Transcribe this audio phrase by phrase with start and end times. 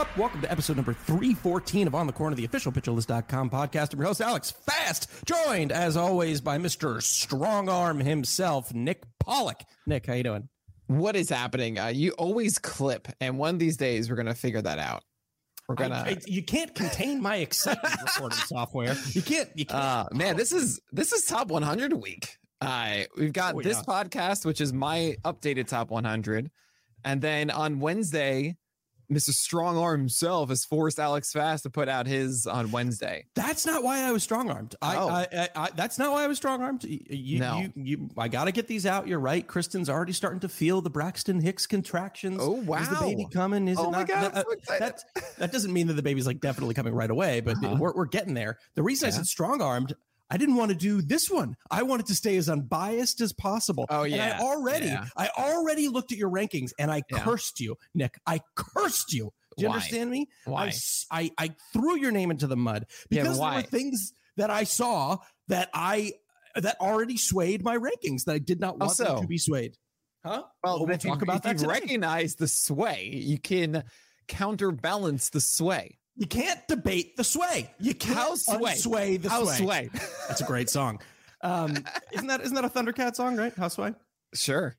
[0.00, 0.16] Up?
[0.16, 3.92] Welcome to episode number 314 of On the Corner, the official pitcherlist.com podcast.
[3.92, 7.02] I'm your host, Alex Fast, joined as always by Mr.
[7.02, 9.66] Strong Arm himself, Nick Pollack.
[9.86, 10.48] Nick, how you doing?
[10.86, 11.78] What is happening?
[11.78, 15.02] Uh, you always clip, and one of these days we're gonna figure that out.
[15.68, 15.96] We're gonna.
[16.06, 18.96] I, I, you can't contain my excitement recording software.
[19.08, 19.50] You can't.
[19.54, 19.78] You can't.
[19.82, 22.38] Uh, man, this is this is top 100 week.
[22.62, 24.02] Uh, we've got Oh, this yeah.
[24.02, 26.50] podcast, which is my updated top 100,
[27.04, 28.56] and then on Wednesday,
[29.10, 29.30] Mr.
[29.30, 33.26] Strong Arm himself has forced Alex Fast to put out his on Wednesday.
[33.34, 34.76] That's not why I was strong armed.
[34.80, 35.08] I, Oh.
[35.08, 36.84] I, I, I, that's not why I was strong armed.
[36.84, 37.58] You, No.
[37.58, 39.08] you, you, I got to get these out.
[39.08, 39.46] You're right.
[39.46, 42.38] Kristen's already starting to feel the Braxton Hicks contractions.
[42.40, 42.78] Oh wow!
[42.82, 43.66] Is the baby coming?
[43.68, 44.08] Is Oh it my not?
[44.08, 45.04] God, That, so that,
[45.38, 47.76] that doesn't mean that the baby's like definitely coming right away, but Uh-huh.
[47.78, 48.58] we're, we're getting there.
[48.76, 49.94] The reason I said strong armed,
[50.30, 51.56] I didn't want to do this one.
[51.70, 53.84] I wanted to stay as unbiased as possible.
[53.90, 54.38] Oh, And yeah.
[54.40, 55.06] I already, Yeah.
[55.16, 57.18] I already looked at your rankings and I Yeah.
[57.24, 58.18] cursed you, Nick.
[58.26, 59.32] I cursed you.
[59.56, 59.74] Do you Why?
[59.74, 60.28] understand me?
[60.44, 60.72] Why?
[61.10, 64.48] I, I, I, threw your name into the mud Yeah, because there were things that
[64.50, 66.12] I saw that I
[66.54, 69.76] that already swayed my rankings that I did not want them to be swayed.
[70.24, 70.44] Huh?
[70.62, 71.68] Well, we'll if you, talk about if that you today.
[71.68, 73.84] recognize the sway, you can
[74.28, 75.98] counterbalance the sway.
[76.20, 77.70] You can't debate the sway.
[77.80, 78.74] You can't How sway?
[78.74, 79.56] sway the How sway.
[79.56, 79.90] sway?
[80.28, 81.00] That's a great song.
[81.40, 81.70] Um,
[82.12, 83.54] isn't that isn't that a Thundercat song, right?
[83.56, 83.94] How sway?
[84.34, 84.76] sure.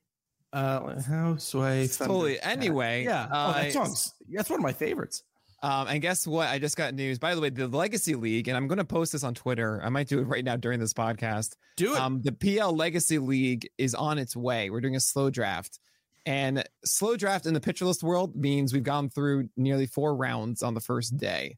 [0.52, 1.88] Uh, how sway?
[1.88, 2.36] Totally.
[2.36, 2.46] Thundercat.
[2.46, 3.26] Anyway, yeah.
[3.28, 5.24] oh, uh, that song's that's one of my favorites.
[5.64, 6.46] Um, and guess what?
[6.48, 7.18] I just got news.
[7.18, 9.80] By the way, the Legacy League, and I'm going to post this on Twitter.
[9.82, 11.56] I might do it right now during this podcast.
[11.76, 12.00] Do it.
[12.00, 14.70] Um, the PL Legacy League is on its way.
[14.70, 15.80] We're doing a slow draft,
[16.26, 20.62] and slow draft in the pitcher list world means we've gone through nearly four rounds
[20.62, 21.56] on the first day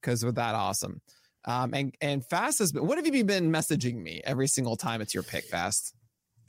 [0.00, 1.00] because we're that awesome.
[1.46, 2.86] Um, and and Fast has been.
[2.86, 5.94] What have you been messaging me every single time it's your pick, Fast?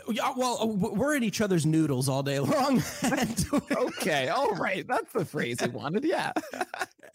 [0.09, 2.83] Yeah, well, uh, we're in each other's noodles all day long.
[3.71, 6.03] Okay, all right, that's the phrase we wanted.
[6.03, 6.31] Yeah.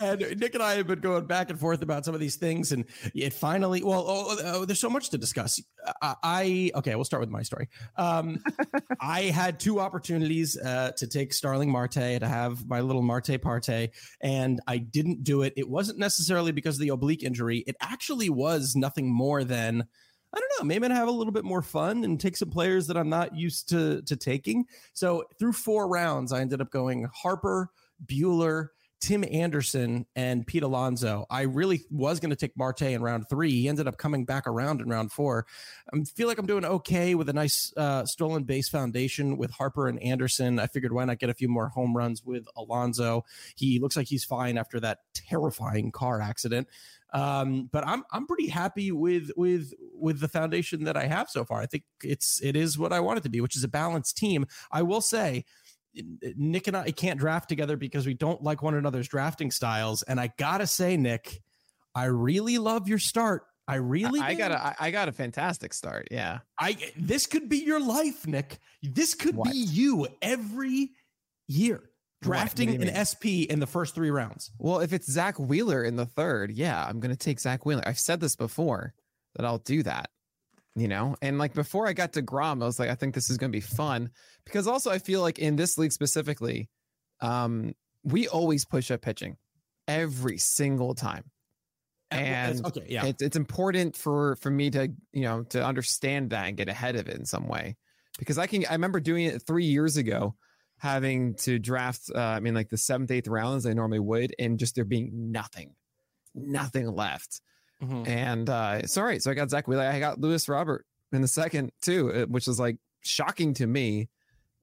[0.01, 2.73] and Nick and I have been going back and forth about some of these things,
[2.73, 3.83] and it finally.
[3.83, 5.61] Well, oh, oh, there's so much to discuss.
[6.03, 7.69] I, I okay, we'll start with my story.
[7.97, 8.43] Um,
[9.01, 13.91] I had two opportunities uh, to take Starling Marte to have my little Marte parte,
[14.21, 15.53] and I didn't do it.
[15.57, 17.65] It wasn't necessarily because of the oblique injury.
[17.67, 19.85] It actually was nothing more than.
[20.33, 20.67] I don't know.
[20.67, 23.35] Maybe I have a little bit more fun and take some players that I'm not
[23.35, 24.67] used to to taking.
[24.93, 27.71] So through four rounds, I ended up going Harper,
[28.07, 28.69] Buehler,
[29.01, 31.25] Tim Anderson, and Pete Alonso.
[31.31, 33.51] I really was going to take Marte in round three.
[33.51, 35.47] He ended up coming back around in round four.
[35.93, 39.89] I feel like I'm doing okay with a nice uh, stolen base foundation with Harper
[39.89, 40.59] and Anderson.
[40.59, 43.25] I figured why not get a few more home runs with Alonso.
[43.57, 46.69] He looks like he's fine after that terrifying car accident.
[47.13, 51.45] Um, but I'm I'm pretty happy with with with the foundation that I have so
[51.45, 51.61] far.
[51.61, 54.17] I think it's it is what I want it to be, which is a balanced
[54.17, 54.47] team.
[54.71, 55.45] I will say
[56.37, 60.03] Nick and I can't draft together because we don't like one another's drafting styles.
[60.05, 61.43] And I gotta say, Nick,
[61.95, 63.43] I really love your start.
[63.67, 64.39] I really, I do.
[64.39, 66.09] got a I got a fantastic start.
[66.11, 66.41] Yeah.
[66.59, 68.59] I this could be your life, Nick.
[68.83, 69.51] This could What?
[69.53, 70.91] be you every
[71.49, 71.81] year What?
[71.81, 71.90] What do
[72.23, 72.95] drafting an mean?
[72.95, 74.51] SP in the first three rounds.
[74.59, 77.83] Well, if it's Zack Wheeler in the third, yeah, I'm gonna take Zack Wheeler.
[77.87, 78.95] I've said this before
[79.35, 80.11] that I'll do that.
[80.77, 83.29] You know, and like before I got to Grom, I was like, I think this
[83.29, 84.11] is gonna be fun
[84.45, 86.69] because also I feel like in this league specifically,
[87.21, 87.75] um,
[88.05, 89.37] we always push up pitching
[89.89, 91.25] every single time.
[92.13, 96.49] And okay, yeah, it's it's important for for me to you know to understand that
[96.49, 97.77] and get ahead of it in some way
[98.19, 100.35] because I can I remember doing it three years ago
[100.81, 104.35] having to draft uh, I mean like the seventh eighth round as I normally would
[104.39, 105.75] and just there being nothing
[106.35, 107.41] nothing left
[107.83, 108.07] Mhm.
[108.09, 111.71] and uh sorry so I got Zack Wheeler I got Luis Robert in the second
[111.83, 114.09] too uh, which was like shocking to me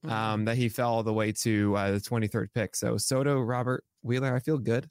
[0.04, 0.14] Mm-hmm.
[0.14, 3.82] um that he fell all the way to uh, the 23rd pick so Soto Robert
[4.02, 4.88] Wheeler I feel good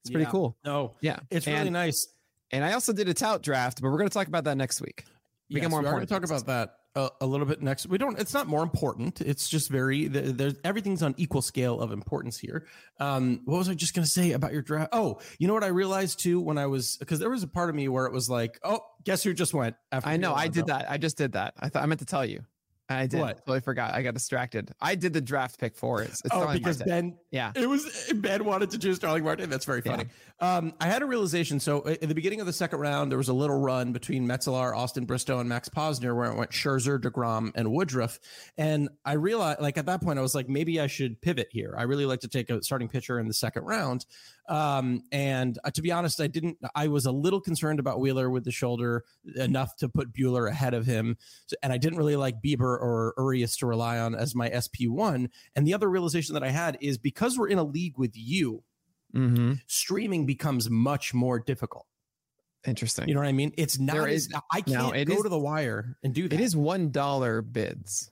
[0.00, 0.30] it's pretty Yeah.
[0.30, 2.08] cool no, yeah it's really nice.
[2.50, 4.80] and I also did a tout draft, but we're going to talk about that next
[4.80, 5.04] week.
[5.50, 6.76] We got more we are going to talk about that.
[6.94, 7.86] A, a, little bit next.
[7.86, 8.18] We don't.
[8.18, 9.20] It's not more important.
[9.20, 10.08] It's just very.
[10.08, 12.66] There's everything's on equal scale of importance here.
[13.00, 14.90] Um, what was I just gonna say about your draft?
[14.92, 17.70] Oh, you know what I realized too when I was because there was a part
[17.70, 19.76] of me where it was like, oh, guess who just went?
[19.90, 20.34] I know.
[20.34, 20.90] I did that.
[20.90, 21.54] I just did that.
[21.58, 22.44] I thought I meant to tell you.
[22.88, 23.20] I did.
[23.20, 23.38] What?
[23.38, 23.94] Totally forgot.
[23.94, 24.72] I got distracted.
[24.80, 26.10] I did the draft pick for it.
[26.10, 27.16] It's oh, because Ben.
[27.30, 27.52] Yeah.
[27.54, 29.48] It was Ben wanted to choose Starling Marte.
[29.48, 30.04] That's very funny.
[30.40, 30.56] Yeah.
[30.56, 31.60] Um, I had a realization.
[31.60, 34.76] So at the beginning of the second round, there was a little run between Metzelar,
[34.76, 38.18] Austin Bristow, and Max Posner where it went Scherzer, Degrom, and Woodruff.
[38.58, 41.74] And I realized, like at that point, I was like, maybe I should pivot here.
[41.78, 44.06] I really like to take a starting pitcher in the second round.
[44.48, 46.58] Um, and uh, to be honest, I didn't.
[46.74, 49.04] I was a little concerned about Wheeler with the shoulder
[49.36, 51.16] enough to put Buehler ahead of him,
[51.46, 54.86] so, and I didn't really like Bieber or Urias to rely on as my SP
[54.86, 55.30] one.
[55.54, 58.64] And the other realization that I had is because we're in a league with you,
[59.14, 59.54] mm-hmm.
[59.66, 61.86] streaming becomes much more difficult.
[62.66, 63.08] Interesting.
[63.08, 63.52] You know what I mean?
[63.56, 63.94] It's not.
[63.94, 66.34] There is, I can't no, go is, to the wire and do that.
[66.34, 68.10] It is one dollar bids.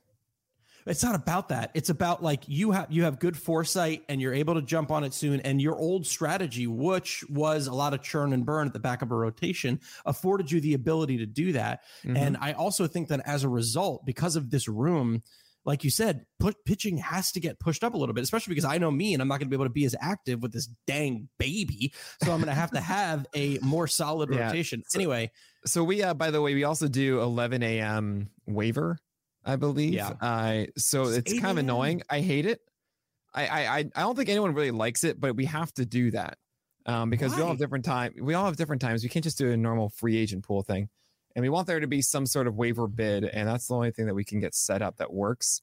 [0.85, 1.71] It's not about that.
[1.73, 5.03] It's about like you have you have good foresight and you're able to jump on
[5.03, 5.39] it soon.
[5.41, 9.01] And your old strategy, which was a lot of churn and burn at the back
[9.01, 11.81] of a rotation, afforded you the ability to do that.
[12.03, 12.17] Mm-hmm.
[12.17, 15.21] And I also think that as a result, because of this room,
[15.63, 18.65] like you said, put, pitching has to get pushed up a little bit, especially because
[18.65, 20.51] I know me and I'm not going to be able to be as active with
[20.51, 21.93] this dang baby.
[22.23, 24.47] So I'm going to have to have a more solid yeah.
[24.47, 24.81] rotation.
[24.95, 25.31] Anyway,
[25.65, 28.29] so we, uh, by the way, we also do 11 a.m.
[28.47, 28.97] waiver
[29.43, 29.93] I believe.
[29.93, 30.13] Yeah.
[30.21, 32.01] Uh, so it's, it's kind of annoying.
[32.09, 32.61] I hate it.
[33.33, 36.37] I, I I don't think anyone really likes it, but we have to do that
[36.85, 37.37] um, because Why?
[37.37, 38.13] we all have different time.
[38.19, 39.03] We all have different times.
[39.03, 40.89] We can't just do a normal free agent pool thing,
[41.35, 43.91] and we want there to be some sort of waiver bid, and that's the only
[43.91, 45.61] thing that we can get set up that works.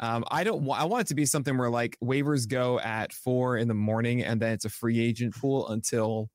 [0.00, 0.64] Um, I don't.
[0.64, 0.80] want.
[0.80, 4.22] I want it to be something where like waivers go at four in the morning,
[4.22, 6.30] and then it's a free agent pool until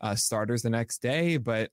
[0.00, 1.36] uh, starters the next day.
[1.36, 1.70] But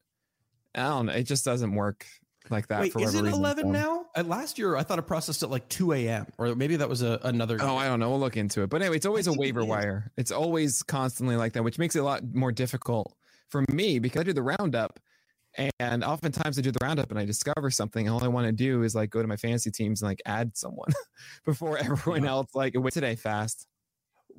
[0.76, 1.14] I don't know.
[1.14, 2.06] It just doesn't work
[2.50, 2.82] like that.
[2.82, 4.06] Wait, is it eleven now?
[4.16, 6.28] At last year, I thought it processed at like two a.m.
[6.38, 7.58] or maybe that was a, another.
[7.62, 8.10] Oh, I don't know.
[8.10, 8.70] We'll look into it.
[8.70, 10.12] But anyway, it's always a waiver wire.
[10.18, 13.14] It's always constantly like that, which makes it a lot more difficult
[13.50, 15.00] for me because I do the roundup,
[15.80, 18.08] and oftentimes I do the roundup and I discover something.
[18.08, 20.22] And all I want to do is like go to my fantasy teams and like
[20.26, 20.90] add someone
[21.46, 22.54] before everyone else.
[22.54, 23.68] Like wait today fast.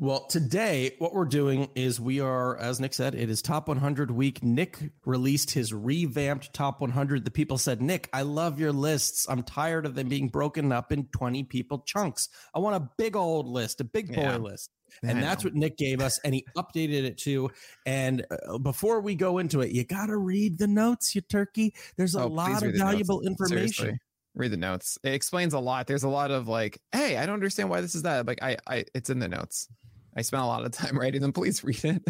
[0.00, 4.10] Well, today, what we're doing is we are, as Nick said, it is top 100
[4.10, 4.42] week.
[4.42, 7.22] Nick released his revamped top 100.
[7.22, 9.26] The people said, Nick, I love your lists.
[9.28, 12.30] I'm tired of them being broken up in 20 people chunks.
[12.54, 14.36] I want a big old list, a big boy yeah.
[14.38, 14.70] list.
[15.02, 15.48] And I that's know.
[15.48, 17.50] what Nick gave us, and he updated it too.
[17.84, 21.74] And uh, before we go into it, you got to read the notes, you turkey.
[21.98, 23.68] There's a oh, lot of valuable information.
[23.68, 23.98] Seriously
[24.34, 24.96] read the notes.
[25.02, 25.86] It explains a lot.
[25.86, 28.26] There's a lot of like, hey, I don't understand why this is that.
[28.26, 29.68] Like, I, I, it's in the notes.
[30.16, 31.32] I spent a lot of time writing them.
[31.32, 32.02] Please read it.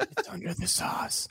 [0.00, 1.28] it's under the sauce.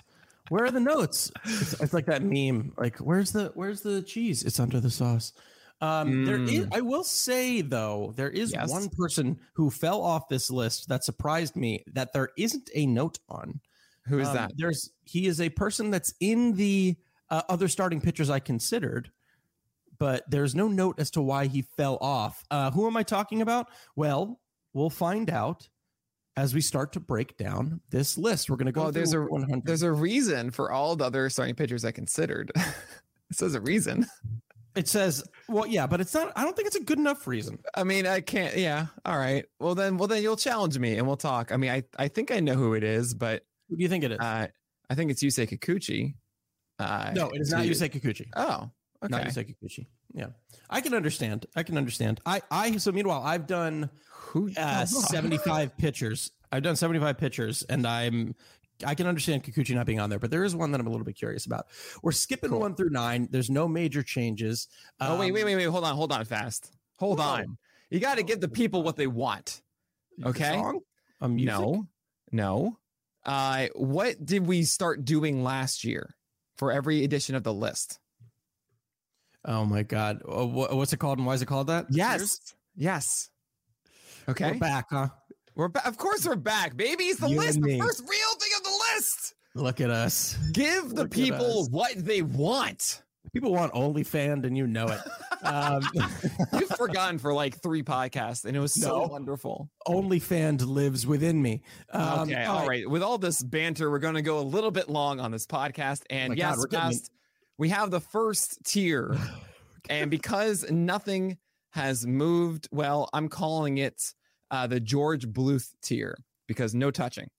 [0.50, 1.32] Where are the notes?
[1.46, 2.74] It's, it's, like that meme.
[2.78, 4.44] Like, where's the where's the cheese?
[4.44, 5.34] It's under the sauce.
[5.82, 6.26] Um, mm.
[6.26, 6.68] There is.
[6.72, 8.70] I will say though, there is yes.
[8.70, 13.20] one person who fell off this list that surprised me that there isn't a note
[13.30, 13.60] on.
[14.08, 14.52] Who is um, that?
[14.58, 16.96] There's he is a person that's in the
[17.30, 19.12] uh, other starting pitchers I considered,
[19.98, 22.44] but there's no note as to why he fell off.
[22.52, 23.68] Uh, who am I talking about?
[23.96, 24.40] Well,
[24.74, 25.68] we'll find out
[26.36, 28.50] as we start to break down this list.
[28.50, 28.84] We're going to go.
[28.84, 29.66] Well, there's a 100.
[29.66, 32.52] there's a reason for all the other starting pitchers I considered.
[32.56, 34.06] it says a reason.
[34.76, 36.32] It says, well, yeah, but it's not.
[36.36, 37.60] I don't think it's a good enough reason.
[37.76, 38.58] I mean, I can't.
[38.58, 39.46] Yeah, all right.
[39.60, 41.52] Well, then, well, then you'll challenge me and we'll talk.
[41.52, 44.04] I mean, I I think I know who it is, but who do you think
[44.04, 44.20] it is?
[44.20, 44.48] Uh,
[44.90, 46.16] I think it's Yusei Kikuchi.
[46.80, 48.28] Uh, no, it is not Yusei Kikuchi.
[48.36, 48.72] Oh,
[49.04, 49.12] okay.
[49.12, 49.88] Not Kikuchi.
[50.14, 50.28] Yeah,
[50.70, 51.46] I can understand.
[51.56, 52.20] I can understand.
[52.26, 53.90] I I so meanwhile, I've done
[54.58, 56.32] uh, 75 pitchers.
[56.52, 58.36] I've done 75 pitchers and I'm
[58.86, 60.90] I can understand Kikuchi not being on there, but there is one that I'm a
[60.90, 61.68] little bit curious about.
[62.02, 62.60] We're skipping cool.
[62.60, 63.28] one through nine.
[63.32, 64.68] There's no major changes.
[65.00, 65.66] Um, oh wait, wait, wait, wait.
[65.66, 66.72] Hold on, hold on, fast.
[66.98, 67.58] Hold on.
[67.90, 69.62] You got to give the people what they want.
[70.24, 70.62] Okay.
[71.22, 71.88] Um, no,
[72.32, 72.78] no.
[73.26, 76.16] Uh, what did we start doing last year
[76.58, 78.00] for every edition of the list?
[79.46, 80.22] Oh my God.
[80.28, 81.88] Uh, what's it called and why is it called that?
[81.90, 82.20] Yes.
[82.20, 82.56] Cheers?
[82.76, 83.30] Yes.
[84.30, 84.54] Okay.
[84.54, 85.10] We're back, huh?
[85.56, 85.86] We're back.
[85.86, 87.06] Of course, we're back, baby.
[87.06, 89.36] It's the you list, the first real thing of the list.
[89.56, 90.38] Look at us.
[90.52, 93.04] Give the Look people what they want.
[93.34, 95.00] People want OnlyFans, and you know it.
[95.44, 95.84] Um,
[96.54, 99.70] You've forgotten for like three podcasts, and it was so no, wonderful.
[99.86, 101.64] OnlyFans lives within me.
[101.92, 102.68] Um, okay, all right.
[102.68, 102.90] right.
[102.90, 106.04] With all this banter, we're going to go a little bit long on this podcast,
[106.10, 106.94] and oh yes, God,
[107.58, 109.18] we have the first tier,
[109.90, 111.38] and because nothing
[111.72, 112.68] has moved.
[112.72, 114.02] Well, I'm calling it
[114.52, 116.18] uh, the George Bluth tier
[116.48, 117.30] because no touching.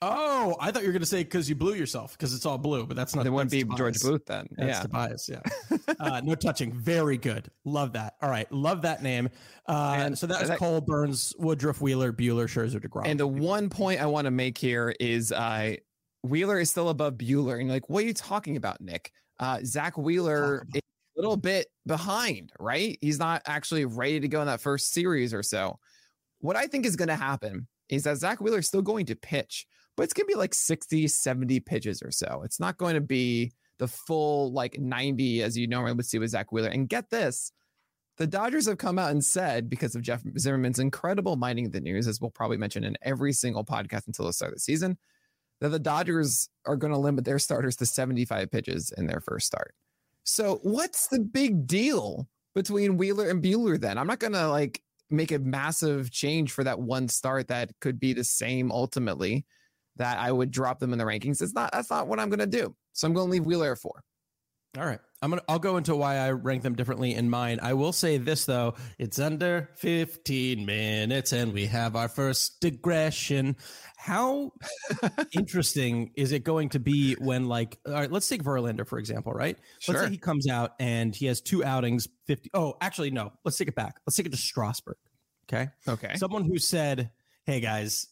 [0.00, 2.56] Oh, I thought you were going to say because you blew yourself because it's all
[2.56, 3.26] blue, but that's not.
[3.26, 3.78] It wouldn't be Tobias.
[3.78, 4.46] George Bluth then.
[4.52, 4.82] That's yeah.
[4.82, 5.28] Tobias.
[5.28, 5.40] Yeah.
[5.98, 6.72] uh, no touching.
[6.72, 7.50] Very good.
[7.64, 8.14] Love that.
[8.22, 8.50] All right.
[8.52, 9.28] Love that name.
[9.66, 13.06] Uh, And so that was that- Cole Burnes, Woodruff, Wheeler, Buehler, Scherzer, Degrom.
[13.06, 15.74] And the one point I want to make here is uh,
[16.22, 17.54] Wheeler is still above Buehler.
[17.58, 19.12] And you're like, what are you talking about, Nick?
[19.38, 20.82] Uh, Zack Wheeler is
[21.16, 22.98] a little bit behind, right?
[23.00, 25.78] He's not actually ready to go in that first series or so.
[26.40, 29.16] What I think is going to happen is that Zack Wheeler is still going to
[29.16, 32.42] pitch, but it's going to be like 60, 70 pitches or so.
[32.44, 36.30] It's not going to be the full like 90 as you normally would see with
[36.30, 36.68] Zack Wheeler.
[36.68, 37.52] And get this
[38.18, 41.80] the Dodgers have come out and said, because of Jeff Zimmerman's incredible mining of the
[41.80, 44.98] news, as we'll probably mention in every single podcast until the start of the season,
[45.60, 49.46] that the Dodgers are going to limit their starters to 75 pitches in their first
[49.46, 49.74] start.
[50.24, 53.98] So, what's the big deal between Wheeler and Buehler then?
[53.98, 57.98] I'm not going to like make a massive change for that one start that could
[57.98, 59.46] be the same ultimately
[59.96, 61.42] that I would drop them in the rankings.
[61.42, 62.74] It's not, that's not what I'm going to do.
[62.92, 64.02] So, I'm going to leave Wheeler at four.
[64.76, 64.98] All right.
[65.20, 67.58] I'm gonna I'll go into why I rank them differently in mine.
[67.60, 73.56] I will say this though, it's under 15 minutes and we have our first digression.
[73.96, 74.52] How
[75.32, 79.32] interesting is it going to be when like all right, let's take Verlander for example,
[79.32, 79.56] right?
[79.58, 80.04] Let's Sure.
[80.04, 83.32] say he comes out and he has two outings, 50 Oh, actually no.
[83.44, 83.96] Let's take it back.
[84.06, 84.98] Let's take it to Strasburg.
[85.52, 85.68] Okay?
[85.88, 86.14] Okay.
[86.16, 87.10] Someone who said,
[87.44, 88.06] "Hey guys,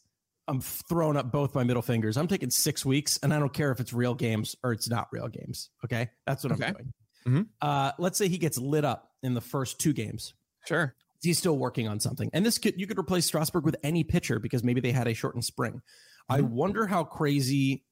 [0.48, 2.16] I'm throwing up both my middle fingers.
[2.16, 5.08] I'm taking six weeks, and I don't care if it's real games or it's not
[5.12, 5.70] real games.
[5.84, 6.66] Okay, that's what Okay.
[6.66, 6.92] I'm doing.
[7.26, 7.48] Mhm.
[7.60, 10.34] Uh, let's say he gets lit up in the first two games.
[10.66, 10.94] sure.
[11.22, 14.38] He's still working on something, and this could you could replace Strasburg with any pitcher
[14.38, 15.80] because maybe they had a shortened spring.
[16.28, 16.50] I Mhm.
[16.50, 17.84] wonder how crazy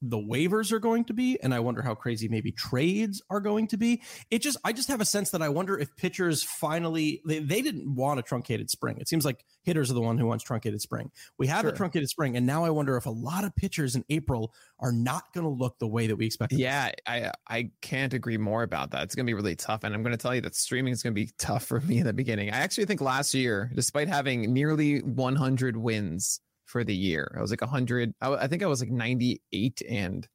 [0.00, 3.66] the waivers are going to be and i wonder how crazy maybe trades are going
[3.66, 4.00] to be
[4.30, 7.60] it just i just have a sense that i wonder if pitchers finally they, they
[7.62, 10.80] didn't want a truncated spring it seems like hitters are the one who wants truncated
[10.80, 11.76] spring we have a Sure.
[11.76, 15.32] truncated spring and now i wonder if a lot of pitchers in april are not
[15.34, 18.92] going to look the way that we expect Yeah, I I can't agree more about
[18.92, 19.02] that.
[19.02, 21.30] It's gonna be really tough, and I'm gonna tell you that streaming is gonna be
[21.38, 22.50] tough for me in the beginning.
[22.50, 27.50] I actually think last year, despite having nearly 100 wins for the year, I was
[27.50, 28.14] like 100.
[28.20, 30.28] I, I think I was like 98 and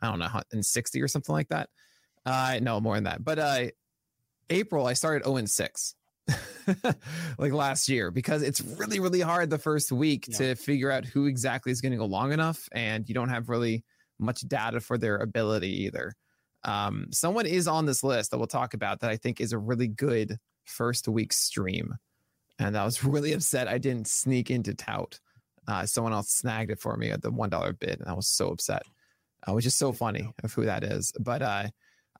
[0.00, 1.68] I don't know and 60 or something like that.
[2.24, 3.24] Uh, no more than that.
[3.24, 3.64] But uh,
[4.48, 5.94] April, I started 0 and 6.
[7.38, 10.38] like last year because it's really really hard the first week Yeah.
[10.38, 13.48] to figure out who exactly is going to go long enough and you don't have
[13.48, 13.84] really
[14.20, 16.14] much data for their ability either.
[16.62, 19.58] Um, someone is on this list that we'll talk about that I think is a
[19.58, 21.94] really good first week stream.
[22.60, 25.18] And I was really upset I didn't sneak into tout.
[25.68, 28.00] Uh, someone else snagged it for me at the $1 bid.
[28.00, 28.82] And I was so upset,
[29.46, 31.12] uh, which is so funny of who that is.
[31.20, 31.68] But uh,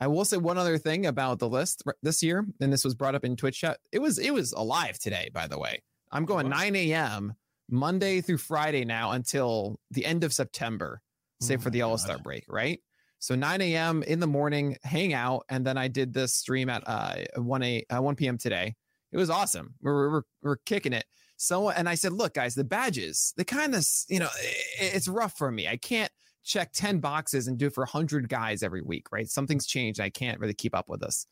[0.00, 3.14] I will say one other thing about the list this year, and this was brought
[3.14, 3.78] up in Twitch chat.
[3.92, 5.82] It was it was alive today, by the way.
[6.10, 6.58] I'm going Wow.
[6.58, 7.34] 9 a.m.
[7.70, 11.00] Monday through Friday now until the end of September
[11.40, 12.80] save Oh for the All Star break, right?
[13.18, 14.02] So 9 a.m.
[14.02, 17.84] in the morning, hang out, and then I did this stream at uh 1 a
[17.90, 18.38] uh, 1 p.m.
[18.38, 18.74] today.
[19.12, 19.74] It was awesome.
[19.80, 21.04] We're we're, we're kicking it.
[21.42, 25.08] So and I said, look, guys, the badges, they kind of you know i- it's
[25.08, 25.66] rough for me.
[25.68, 26.10] I can't
[26.44, 29.28] check 10 boxes and do it for 100 guys every week, right?
[29.28, 30.00] Something's changed.
[30.00, 31.26] I can't really keep up with this.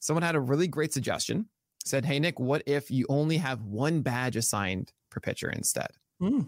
[0.00, 1.48] Someone had a really great suggestion.
[1.84, 5.88] Said, hey Nick, what if you only have one badge assigned per pitcher instead?
[6.20, 6.42] Hmm.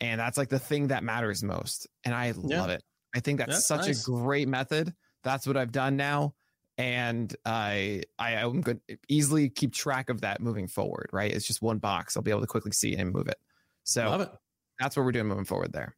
[0.00, 2.60] and that's like the thing that matters most and i Yeah.
[2.60, 2.82] love it
[3.14, 4.06] i think that's That's such nice.
[4.06, 4.94] a great method
[5.24, 6.34] that's what i've done now
[6.78, 11.46] and i i am going to easily keep track of that moving forward right it's
[11.46, 13.38] just one box i'll be able to quickly see and move it
[13.84, 14.30] so love it
[14.78, 15.94] that's what we're doing moving forward there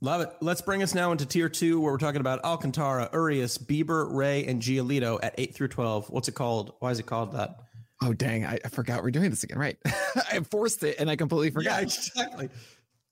[0.00, 0.30] Love it.
[0.42, 4.44] Let's bring us now into tier two, where we're talking about Alcantara, Urias, Bieber, Ray,
[4.44, 6.10] and Giolito at eight through twelve.
[6.10, 6.74] What's it called?
[6.80, 7.56] Why is it called that?
[8.02, 9.78] oh dang i, I forgot we're doing this again right
[10.32, 12.48] i forced it and i completely forgot Yeah, exactly.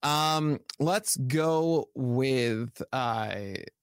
[0.05, 3.35] Um, let's go with uh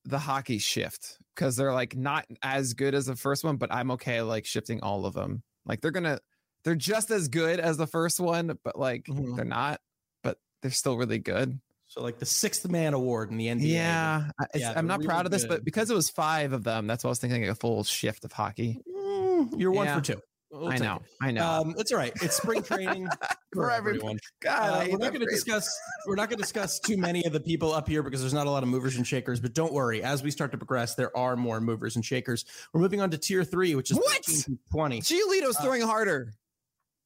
[0.03, 3.91] the hockey shift because they're like not as good as the first one, but I'm
[3.91, 5.41] okay like shifting all of them.
[5.65, 6.19] Like they're gonna
[6.65, 9.37] they're just as good as the first one, but like Mhm.
[9.37, 9.79] they're not,
[10.21, 11.57] but they're still really good.
[11.87, 13.61] So like the sixth man award in the NBA.
[13.61, 15.49] Yeah, Yeah, I'm not proud of this, good.
[15.49, 17.83] but because it was five of them, that's why I was thinking like a full
[17.85, 18.79] shift of hockey.
[18.93, 19.95] Mm, you're one Yeah.
[19.95, 20.21] for two.
[20.51, 21.01] We'll I know, it.
[21.21, 21.45] I know.
[21.47, 22.11] Um, it's all right.
[22.23, 23.07] It's spring training
[23.53, 24.19] for everyone.
[24.41, 25.69] God, Uh, we're not going to discuss.
[26.07, 28.47] We're not going to discuss too many of the people up here because there's not
[28.47, 29.39] a lot of movers and shakers.
[29.39, 32.45] But don't worry, as we start to progress, there are more movers and shakers.
[32.73, 34.27] We're moving on to tier three, which is What?
[34.71, 35.01] twenty.
[35.01, 36.33] Giolito's uh, throwing harder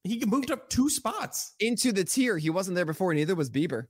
[0.04, 1.54] He moved up two spots.
[1.60, 2.38] into the tier.
[2.38, 3.88] He wasn't there before, neither was Bieber.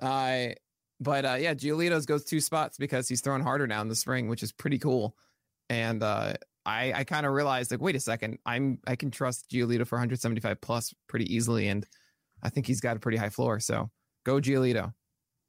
[0.00, 0.54] Uh,
[1.00, 4.28] but uh, yeah, Giolito's goes two spots because he's throwing harder now in the spring,
[4.28, 5.14] which is pretty cool.
[5.68, 6.34] And uh,
[6.66, 9.96] I, I kind of realized like, wait a second, I'm I can trust Giolito for
[9.96, 11.86] 175 plus pretty easily, and
[12.42, 13.60] I think he's got a pretty high floor.
[13.60, 13.90] So
[14.24, 14.92] go Giolito.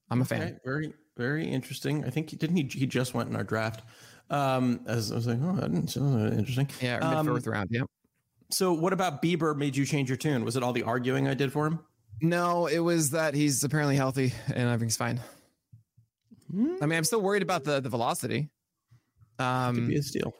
[0.10, 0.41] I'm a fan.
[0.41, 2.03] Okay, very, very interesting.
[2.05, 3.84] I think he didn't he, he just went in our draft.
[4.29, 6.67] Um, as I was like, oh, that didn't sound interesting.
[6.81, 7.69] Yeah, Um, fourth round.
[7.72, 7.86] Yep.
[8.51, 10.43] So, what about Bieber made you change your tune?
[10.45, 11.79] Was it all the arguing I did for him?
[12.22, 15.19] No, it was that he's apparently healthy and everything's fine.
[16.51, 18.50] Hmm, I mean, I'm still worried about the the velocity.
[19.38, 20.34] could Um, be a steal.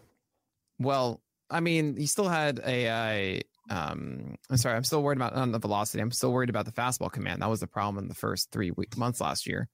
[0.80, 2.86] Well, I mean, he still had a.
[2.88, 6.02] a um, I'm sorry, I'm still worried about on the velocity.
[6.02, 7.42] I'm still worried about the fastball command.
[7.42, 9.68] That was the problem in the first three week, months last year.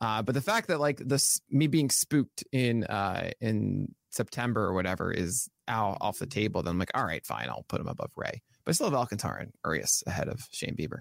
[0.00, 4.74] Uh, but the fact that like this me being spooked in uh in September or
[4.74, 7.88] whatever is out off the table, then I'm like, all right, fine, I'll put him
[7.88, 8.42] above Ray.
[8.64, 11.00] But I still have Alcantara and Urias ahead of Shane Bieber.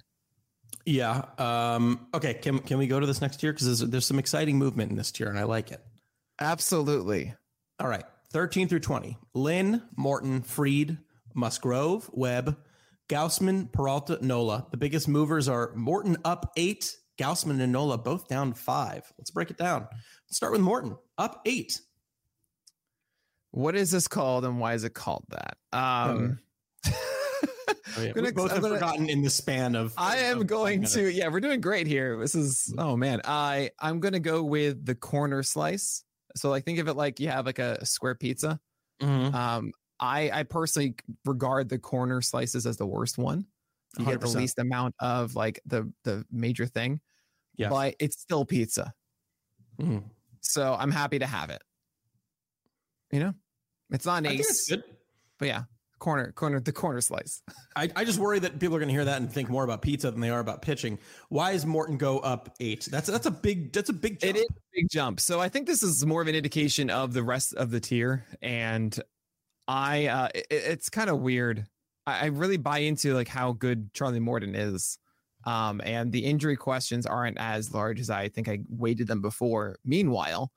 [0.85, 1.25] Yeah.
[1.37, 2.35] Um, okay.
[2.35, 3.53] Can can we go to this next tier?
[3.53, 5.81] Because there's, there's some exciting movement in this tier, and I like it.
[6.39, 7.33] Absolutely.
[7.79, 8.05] All right.
[8.35, 9.17] 13 through 20.
[9.33, 10.97] Lynn, Morton, Fried,
[11.33, 12.57] Musgrove, Webb,
[13.07, 14.67] Gausman, Peralta, Nola.
[14.71, 19.09] The biggest movers are Morton up eight, Gausman and Nola both down five.
[19.17, 19.87] Let's break it down.
[20.27, 21.79] Let's start with Morton up eight.
[23.51, 25.55] What is this called and why is it called that?
[25.71, 26.39] Um
[27.97, 28.11] Oh, yeah.
[28.11, 29.93] Gonna- both I'm have gonna- forgotten in the span of.
[29.97, 32.19] I am of going to yeah, we're doing great here.
[32.19, 33.21] This is oh man.
[33.23, 36.03] I I'm gonna go with the corner slice.
[36.35, 38.59] So like think of it like you have like a square pizza.
[39.01, 39.33] Mhm.
[39.33, 43.45] Um I I personally regard the corner slices as the worst one.
[43.97, 46.99] You get the least amount of like the the major thing.
[47.55, 47.69] Yeah.
[47.69, 48.93] But it's still pizza.
[49.79, 50.03] Mhm.
[50.41, 51.61] So I'm happy to have it.
[53.11, 53.33] You know?
[53.91, 54.83] It's not an I it's ace, good.
[55.39, 55.63] but yeah.
[55.99, 57.41] Corner, corner, the corner slice.
[57.75, 59.81] I, I just worry that people are going to hear that and think more about
[59.81, 60.99] pizza than they are about pitching.
[61.29, 62.87] Why is Morton go up eight?
[62.91, 64.35] That's that's a big that's a big jump.
[64.35, 65.19] It is a big jump.
[65.19, 68.25] So I think this is more of an indication of the rest of the tier.
[68.41, 68.97] And
[69.67, 71.65] I, uh, it, it's kind of weird.
[72.05, 74.97] I, I really buy into like how good Charlie Morton is.
[75.45, 79.77] Um, and the injury questions aren't as large as I think I weighted them before.
[79.85, 80.51] Meanwhile,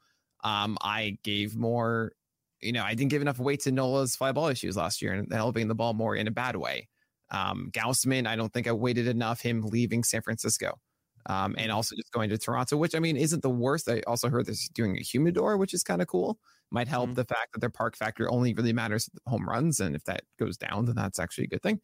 [0.45, 2.13] um, I gave more,
[2.61, 5.33] you know, I didn't give enough weight to Nola's fly ball issues last year and
[5.33, 6.89] helping the ball more in a bad way.
[7.31, 10.81] Um, Gausman, I don't think I weighted enough him leaving San Francisco
[11.27, 13.89] um, and also just going to Toronto, which I mean isn't the worst.
[13.89, 16.39] I also heard they're doing a humidor, which is kind of cool.
[16.71, 17.15] Might help Mhm.
[17.15, 20.23] the fact that their park factor only really matters at home runs, and if that
[20.39, 21.81] goes down, then that's actually a good thing.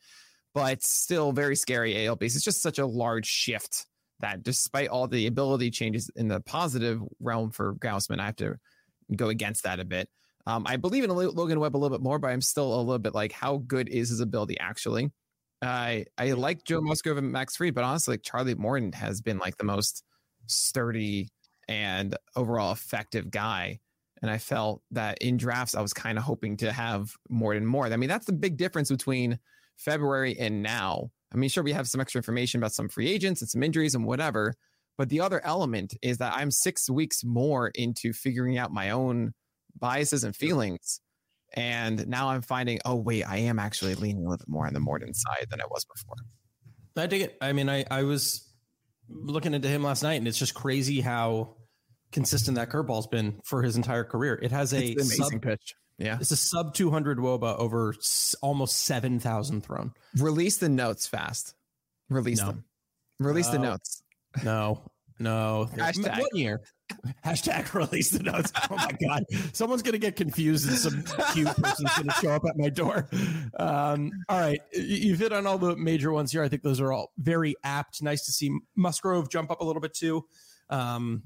[0.55, 2.37] But still, very scary AL base.
[2.37, 3.87] It's just such a large shift
[4.21, 8.57] that, despite all the ability changes in the positive realm for Gausman, I have to
[9.17, 10.09] go against that a bit.
[10.47, 12.99] Um, I believe in Logan Webb a little bit more, but I'm still a little
[12.99, 15.11] bit like, how good is his ability actually?
[15.63, 19.39] I I like Joe Musgrove and Max Fried, but honestly, like Charlie Morton has been
[19.39, 20.05] like the most
[20.47, 21.29] sturdy
[21.69, 23.81] and overall effective guy.
[24.21, 27.87] And I felt that in drafts, I was kind of hoping to have Morton more.
[27.87, 29.39] I mean, that's the big difference between
[29.77, 31.11] February and now.
[31.33, 33.95] I mean, sure, we have some extra information about some free agents and some injuries
[33.95, 34.55] and whatever.
[34.97, 39.35] But the other element is that I'm six weeks more into figuring out my own
[39.79, 41.01] biases and feelings.
[41.57, 44.75] And now I'm finding, oh, wait, I am actually leaning a little bit more on
[44.75, 46.17] the Morton side than I was before.
[46.97, 47.37] I dig it.
[47.41, 48.49] I mean, I I was
[49.09, 51.57] looking into him last night, and it's just crazy how
[52.13, 54.39] consistent that curveball's been for his entire career.
[54.41, 55.75] It has a amazing sub, pitch.
[55.99, 56.19] Yeah.
[56.21, 59.93] it's a sub 200 woba over s- almost 7,000 thrown.
[60.19, 61.55] Release the notes fast.
[62.09, 62.47] Release No.
[62.47, 62.65] them.
[63.21, 64.03] Release the notes.
[64.45, 64.83] No,
[65.19, 65.69] no.
[65.77, 66.19] Hashtag.
[66.21, 66.61] What year?
[67.25, 68.53] Hashtag release the notes.
[68.71, 69.25] Oh my God.
[69.53, 72.69] Someone's going to get confused and some cute person's going to show up at my
[72.69, 73.09] door.
[73.59, 74.61] Um, all right.
[74.73, 76.43] You've hit on all the major ones here.
[76.43, 78.03] I think those are all very apt.
[78.03, 80.25] Nice to see Musgrove jump up a little bit too.
[80.71, 81.23] Um,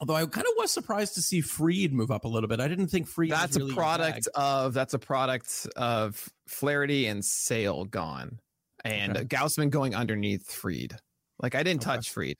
[0.00, 2.60] although I kind of was surprised to see Fried move up a little bit.
[2.60, 3.98] I didn't think Fried was That's really a your bag.
[3.98, 8.40] product of that's a product of Flaherty and Sale gone.
[8.84, 9.26] And Okay.
[9.26, 10.96] Gausman going underneath Fried.
[11.40, 11.96] Like I didn't Okay.
[11.96, 12.36] touch Fried.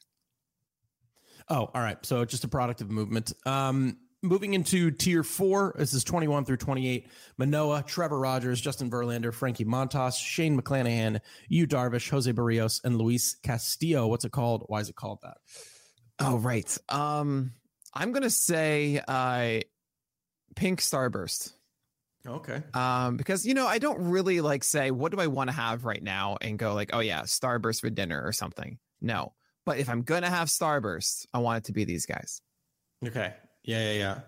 [1.51, 2.05] Oh, all right.
[2.05, 3.33] So just a product of movement.
[3.47, 7.09] Um, moving into tier four, this is 21 through 28.
[7.41, 13.37] Manaea, Trevor Rogers, Justin Verlander, Frankie Montas, Shane McClanahan, Yu Darvish, Jose Berrios, and Luis
[13.43, 14.07] Castillo.
[14.07, 14.65] What's it called?
[14.67, 15.39] Why is it called that?
[16.19, 16.77] Oh, right.
[16.89, 17.53] Um,
[17.95, 19.61] I'm gonna say uh
[20.57, 21.53] pink starburst.
[22.27, 22.63] Okay.
[22.75, 25.85] Um, because you know, I don't really like say what do I want to have
[25.85, 28.79] right now and go like, oh yeah, starburst for dinner or something.
[29.01, 29.33] No.
[29.69, 32.41] But if I'm gonna have starburst, I want it to be these guys.
[33.07, 33.35] Okay.
[33.65, 34.21] Yeah, yeah, yeah.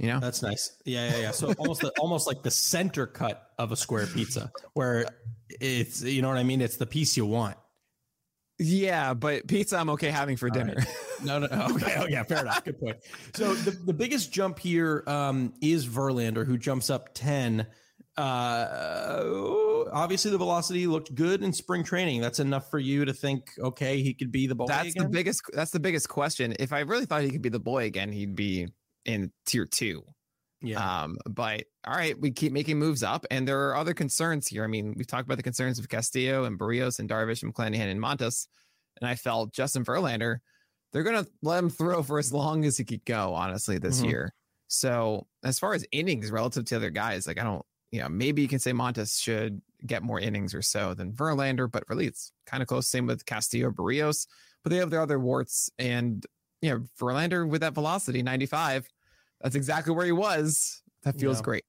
[0.00, 0.18] You know?
[0.18, 0.76] That's nice.
[0.84, 1.30] Yeah, yeah, yeah.
[1.30, 5.06] So almost, the, almost like the center cut of a square pizza, where
[5.60, 6.60] it's, you know what I mean.
[6.60, 7.58] It's the piece you want.
[8.58, 10.84] Yeah, but pizza I'm okay having for All dinner.
[11.22, 11.66] No, no, no.
[11.76, 11.94] Okay.
[11.96, 12.24] Oh, yeah.
[12.24, 12.64] Fair enough.
[12.64, 12.96] Good point.
[13.34, 17.68] So the, the biggest jump here um, is Verlander, who jumps up 10.
[18.20, 22.20] Uh, obviously the velocity looked good in spring training.
[22.20, 24.66] That's enough for you to think, okay, he could be the boy.
[24.66, 25.04] That's again?
[25.04, 25.42] the biggest.
[25.52, 26.54] That's the biggest question.
[26.58, 28.68] If I really thought he could be the boy again, he'd be
[29.04, 30.02] in tier two.
[30.62, 31.04] Yeah.
[31.04, 34.62] Um, but all right, we keep making moves up, and there are other concerns here.
[34.62, 37.90] I mean, we've talked about the concerns of Castillo and Berrios and Darvish and McClanahan
[37.90, 38.46] and Montas,
[39.00, 40.38] and I felt Justin Verlander,
[40.92, 44.10] they're gonna let him throw for as long as he could go, honestly, this Mhm.
[44.10, 44.34] year.
[44.68, 48.42] So as far as innings relative to other guys, like I don't, you know, maybe
[48.42, 52.32] you can say Montas should get more innings or so than Verlander, but really it's
[52.46, 52.86] kind of close.
[52.86, 54.26] Same with Castillo, Berrios,
[54.62, 55.70] but they have their other warts.
[55.78, 56.24] And
[56.62, 58.86] you know, Verlander with that velocity, 95,
[59.40, 60.82] that's exactly where he was.
[61.04, 61.42] That feels Yeah.
[61.44, 61.64] great.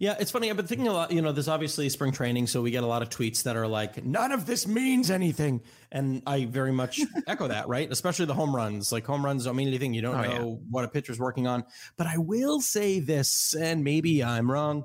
[0.00, 0.48] Yeah, it's funny.
[0.48, 1.10] I've been thinking a lot.
[1.10, 3.66] You know, there's obviously spring training, so we get a lot of tweets that are
[3.66, 7.66] like, "None of this means anything," and I very much echo that.
[7.68, 8.92] Right, especially the home runs.
[8.92, 9.94] Like home runs don't mean anything.
[9.94, 10.38] You don't Oh, yeah.
[10.38, 11.64] know what a pitcher's working on.
[11.96, 14.84] But I will say this, and maybe I'm wrong.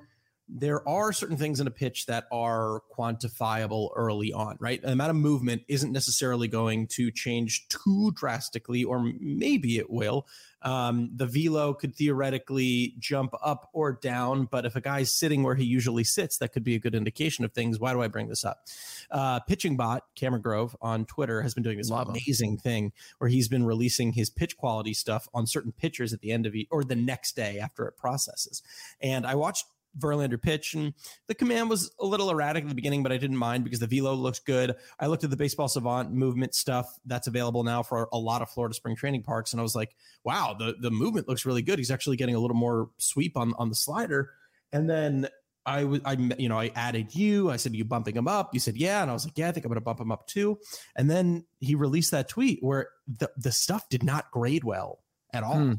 [0.50, 4.82] There are certain things in a pitch that are quantifiable early on, right?
[4.82, 10.28] The amount of movement isn't necessarily going to change too drastically, or maybe it will.
[10.64, 15.56] Um, the velo could theoretically jump up or down, but if a guy's sitting where
[15.56, 17.80] he usually sits, that could be a good indication of things.
[17.80, 18.66] Why do I bring this up?
[19.12, 22.16] Uh, Pitching Bot, Cameron Grove on Twitter, has been doing this Love him.
[22.16, 26.32] amazing thing where he's been releasing his pitch quality stuff on certain pitchers at the
[26.32, 28.64] end of each or the next day after it processes.
[29.02, 29.66] And I watched
[29.98, 30.94] Verlander pitch, and
[31.28, 33.88] the command was a little erratic at the beginning, but I didn't mind because the
[33.88, 34.76] velo looks good.
[35.00, 38.50] I looked at the baseball savant movement stuff that's available now for a lot of
[38.50, 41.78] Florida spring training parks, and I was like, wow, the, the movement looks really good.
[41.80, 44.32] He's actually getting a little more sweep on, on the slider.
[44.72, 45.28] And then
[45.66, 47.50] I was, I, you know, I added you.
[47.50, 48.54] I said, you bumping him up?
[48.54, 49.02] You said, yeah.
[49.02, 50.60] And I was like, yeah, I think I'm going to bump him up too.
[50.96, 55.00] And then he released that tweet where the, the stuff did not grade well
[55.32, 55.58] at all.
[55.58, 55.74] Hmm.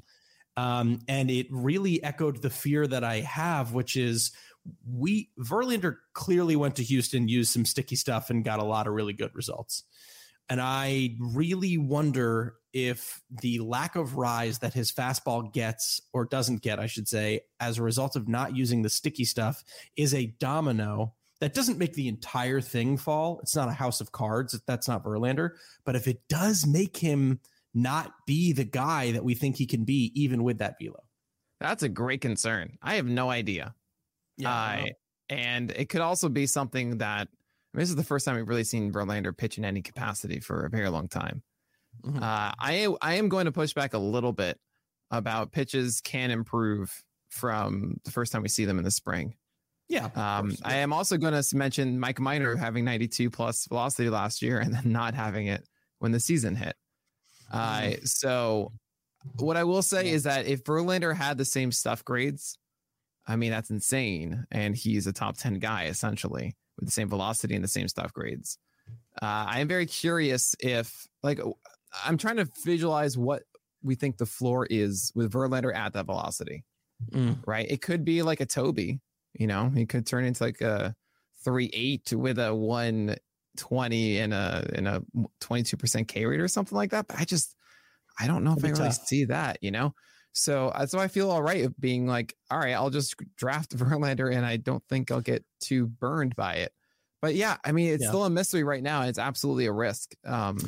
[0.56, 4.32] Um, and it really echoed the fear that I have, which is
[4.88, 8.94] we Verlander clearly went to Houston, used some sticky stuff, and got a lot of
[8.94, 9.84] really good results.
[10.48, 16.60] And I really wonder if the lack of rise that his fastball gets or doesn't
[16.60, 19.64] get, I should say, as a result of not using the sticky stuff,
[19.96, 23.40] is a domino that doesn't make the entire thing fall.
[23.42, 24.58] It's not a house of cards.
[24.66, 25.50] That's not Verlander.
[25.84, 27.40] But if it does make him
[27.74, 31.02] not be the guy that we think he can be, even with that velo.
[31.60, 32.78] That's a great concern.
[32.82, 33.74] I have no idea.
[34.44, 34.92] I
[35.28, 38.48] and it could also be something that I mean, this is the first time we've
[38.48, 41.42] really seen Verlander pitch in any capacity for a very long time.
[42.04, 42.18] Mhm.
[42.18, 44.58] Uh, I I am going to push back a little bit
[45.10, 49.34] about pitches can improve from the first time we see them in the spring.
[49.88, 50.06] yeah.
[50.14, 50.60] Um, course.
[50.64, 54.72] I am also going to mention Mike Minor having 92 plus velocity last year and
[54.74, 56.74] then not having it when the season hit.
[57.52, 58.72] Uh, so
[59.36, 62.58] what I will say is that if Verlander had the same stuff grades,
[63.26, 67.54] I mean that's insane, and he's a top 10 guy essentially with the same velocity
[67.54, 68.58] and the same stuff grades.
[69.22, 71.40] Uh, I am very curious if like
[72.04, 73.44] I'm trying to visualize what
[73.82, 76.64] we think the floor is with Verlander at that velocity
[77.12, 77.38] Mm.
[77.46, 77.66] right?
[77.68, 79.00] It could be like a Toby,
[79.34, 80.94] you know, he could turn into like a
[81.44, 83.16] three eight with a one
[83.56, 85.02] twenty and a in a
[85.40, 87.06] twenty two percent K rate or something like that.
[87.08, 87.54] But I just
[88.18, 89.06] I don't know if I be really tough.
[89.06, 89.94] see that, you know.
[90.32, 93.70] So uh, so I feel all right of being like, all right, I'll just draft
[93.76, 96.72] Verlander, and I don't think I'll get too burned by it.
[97.22, 98.08] But yeah, I mean, it's Yeah.
[98.10, 99.00] still a mystery right now.
[99.00, 100.12] and It's absolutely a risk.
[100.26, 100.58] Um,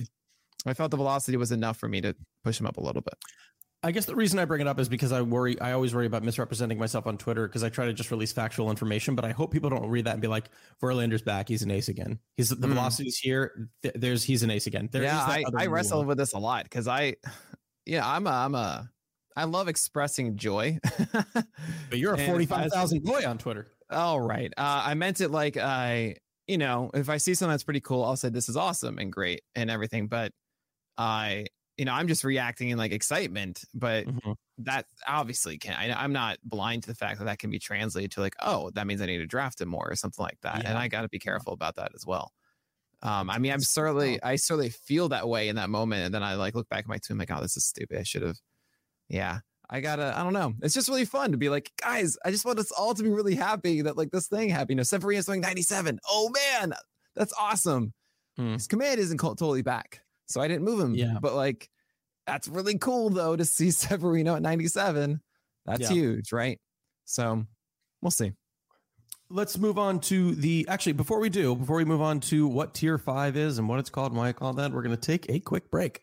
[0.65, 3.15] I felt the velocity was enough for me to push him up a little bit.
[3.83, 5.61] I guess the reason I bring it up is because I worry.
[5.61, 8.71] I always worry about misrepresenting myself on Twitter because I try to just release factual
[8.71, 9.15] information.
[9.15, 10.47] But I hope people don't read that and be like,
[10.83, 11.49] "Verlander's back.
[11.49, 12.19] He's an ace again.
[12.37, 12.71] He's the Mm.
[12.75, 13.69] velocity's here.
[13.83, 16.65] Th- there's he's an ace again." There yeah, I, I wrestle with this a lot
[16.65, 17.17] because I,
[17.85, 18.91] yeah, I'm a, I'm a,
[19.37, 20.79] I love expressing joy.
[21.91, 23.69] But you're a forty-five thousand boy on Twitter.
[23.91, 24.53] All right.
[24.57, 26.17] Uh, I meant it like I,
[26.49, 29.13] you know, if I see something that's pretty cool, I'll say this is awesome and
[29.13, 30.09] great and everything.
[30.09, 30.33] But
[30.99, 33.65] I, you know, I'm just reacting in like excitement.
[33.75, 34.37] But Mhm.
[34.59, 35.75] that obviously can.
[35.75, 38.71] I, I'm not blind to the fact that that can be translated to like, oh,
[38.71, 40.65] that means I need to draft him more or something like that.
[40.65, 42.33] And I got to be careful about that as well.
[43.03, 44.21] Um, I mean, I'm certainly.
[44.23, 46.89] I certainly feel that way in that moment, and then I like look back at
[46.89, 47.99] my tweet, like, oh, this is stupid.
[47.99, 48.39] I should have.
[49.11, 50.15] Yeah, I gotta.
[50.19, 50.55] I don't know.
[50.63, 52.17] It's just really fun to be like, guys.
[52.25, 54.71] I just want us all to be really happy that like this thing happened.
[54.71, 56.01] You know, Severino's doing 97.
[56.11, 56.73] Oh man,
[57.15, 57.93] that's awesome.
[58.39, 58.55] Hmm.
[58.55, 60.95] His command isn't totally back, so I didn't move him.
[60.95, 61.19] Yeah.
[61.21, 61.69] but like,
[62.27, 65.21] that's really cool though to see Severino at 97.
[65.65, 65.89] That's Yeah.
[65.89, 66.59] huge, right?
[67.05, 67.45] So
[68.03, 68.33] we'll see.
[69.29, 70.67] Let's move on to the.
[70.69, 73.81] Actually, before we do, before we move on to what Tier Five is and what
[73.81, 76.03] it's called and why I call that, we're going to take a quick break.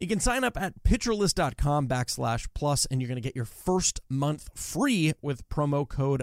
[0.00, 3.98] You can sign up at pitcherlist.com backslash plus, and you're going to get your first
[4.08, 6.22] month free with promo code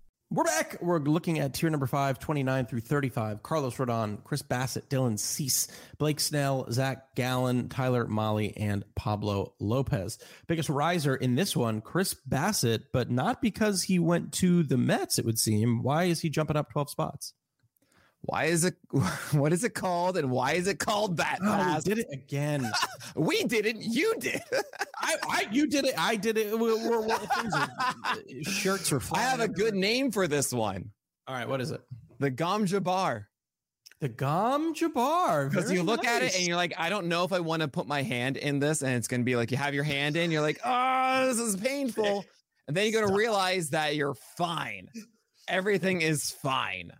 [0.33, 0.77] We're back.
[0.79, 3.43] We're looking at tier number five, 29 through 35.
[3.43, 5.67] Carlos Rodon, Chris Bassitt, Dylan Cease,
[5.97, 10.19] Blake Snell, Zac Gallen, Tyler Mahle, and Pablo Lopez.
[10.47, 15.19] Biggest riser in this one, Chris Bassitt, but not because he went to the Mets,
[15.19, 15.83] it would seem.
[15.83, 17.33] Why is he jumping up 12 spots?
[18.23, 18.75] Why is it?
[19.31, 20.17] What is it called?
[20.17, 21.39] And why is it called that?
[21.41, 22.69] Oh, we did it again.
[23.15, 23.81] we didn't.
[23.81, 24.41] You did.
[24.97, 25.95] I, I, you did it.
[25.97, 26.57] I did it.
[26.57, 27.69] We're, we're, we're, are,
[28.03, 29.01] uh, shirts are.
[29.13, 30.91] I have a good name for this one.
[31.27, 31.81] All right, what is it?
[32.19, 33.25] The Gom Jabbar.
[34.01, 35.49] The Gom Jabbar.
[35.49, 36.11] Because you look nice.
[36.11, 38.35] at it and you're like, I don't know if I want to put my hand
[38.35, 40.29] in this, and it's going to be like you have your hand in.
[40.29, 42.25] You're like, oh, this is painful,
[42.67, 44.89] and then you're going to realize that you're fine.
[45.47, 46.91] Everything is fine.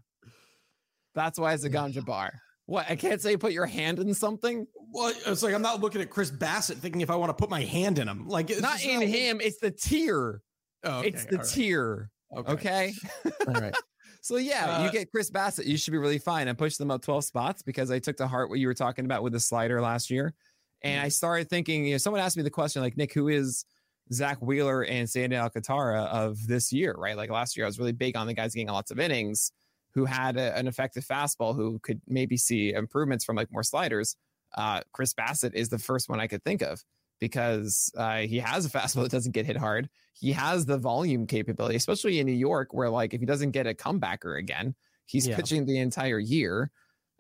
[1.14, 2.32] That's why it's a Gom Jabbar.
[2.66, 2.90] What?
[2.90, 4.66] I can't say put your hand in something.
[4.94, 7.50] Well, it's like I'm not looking at Chris Bassitt thinking if I want to put
[7.50, 8.28] my hand in him.
[8.28, 9.10] Like it's not in not...
[9.10, 9.42] him.
[9.42, 10.42] It's the tier.
[10.84, 11.08] Oh, okay.
[11.10, 12.10] it's the All tier.
[12.38, 12.52] Okay.
[12.54, 12.94] okay?
[13.48, 13.76] All right.
[14.22, 15.66] so yeah, uh, you get Chris Bassitt.
[15.66, 16.48] You should be really fine.
[16.48, 19.06] I pushed them up 12 spots because I took to heart what you were talking
[19.06, 20.34] about with the slider last year,
[20.82, 21.06] and mm-hmm.
[21.06, 21.86] I started thinking.
[21.86, 23.66] You know, someone asked me the question like, Nick, who is
[24.14, 26.96] Zack Wheeler and Sandy Alcantara of this year?
[26.98, 27.18] Right?
[27.18, 29.52] Like last year, I was really big on the guys getting lots of innings
[29.94, 34.16] who had a, an effective fastball who could maybe see improvements from like more sliders.
[34.56, 36.84] Uh, Chris Bassitt is the first one I could think of
[37.20, 39.90] because uh, he has a fastball that doesn't get hit hard.
[40.14, 43.68] He has the volume capability, especially in New York, where like if he doesn't get
[43.68, 44.76] a comebacker again,
[45.06, 45.36] he's yeah.
[45.36, 46.72] pitching the entire year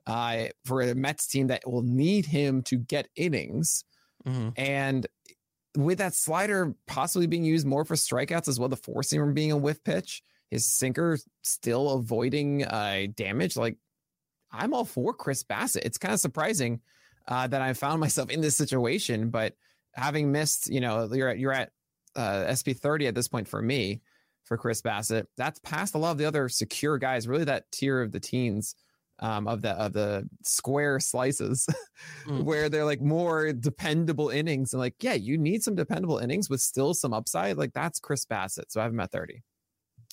[0.07, 3.86] uh, for a Mets team that will need him to get innings.
[4.25, 4.49] Mm-hmm.
[4.57, 5.07] And
[5.77, 9.51] with that slider possibly being used more for strikeouts as well, the four seamer being
[9.51, 13.55] a whiff pitch, his sinker still avoiding uh, damage.
[13.55, 13.77] Like
[14.51, 15.85] I'm all for Chris Bassitt.
[15.85, 16.81] It's kind of surprising
[17.27, 19.53] uh, that I found myself in this situation, but
[19.93, 21.71] having missed, you know, you're at you're at
[22.15, 24.01] uh, SP 30 at this point for me
[24.43, 25.25] for Chris Bassitt.
[25.37, 27.27] That's past a lot of the other secure guys.
[27.27, 28.75] Really, that tier of the teens.
[29.23, 31.67] Um, of the of the square slices
[32.25, 32.43] mm.
[32.43, 36.59] where they're like more dependable innings and like yeah you need some dependable innings with
[36.59, 39.43] still some upside like that's Chris Bassitt so I have him at 30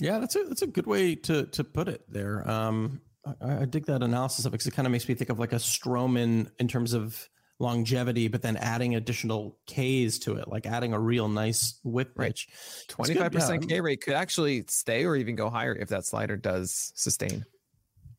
[0.01, 2.49] yeah, that's a that's a good way to to put it there.
[2.49, 3.01] Um,
[3.41, 5.39] I, I dig that analysis of it because it kind of makes me think of
[5.39, 7.29] like a Stroman in terms of
[7.61, 12.49] longevity, but then adding additional Ks to it, like adding a real nice whiff pitch.
[12.89, 16.37] Twenty five percent K rate could actually stay or even go higher if that slider
[16.37, 17.45] does sustain.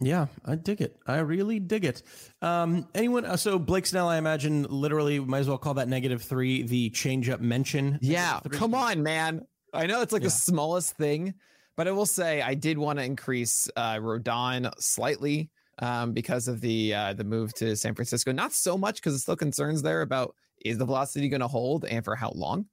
[0.01, 0.95] Yeah, I dig it.
[1.05, 2.03] I really dig it.
[2.41, 3.25] Um, anyone?
[3.25, 6.89] Uh, so Blake Snell, I imagine, literally might as well call that negative three the
[6.91, 7.99] changeup mention.
[8.01, 9.45] Yeah, come on, man.
[9.73, 10.27] I know it's like yeah.
[10.27, 11.33] the smallest thing,
[11.79, 15.49] but I will say I did want to increase uh, Rodon slightly
[15.81, 18.33] um, because of the uh, the move to San Francisco.
[18.33, 21.85] Not so much because it's still concerns there about is the velocity going to hold
[21.85, 22.65] and for how long.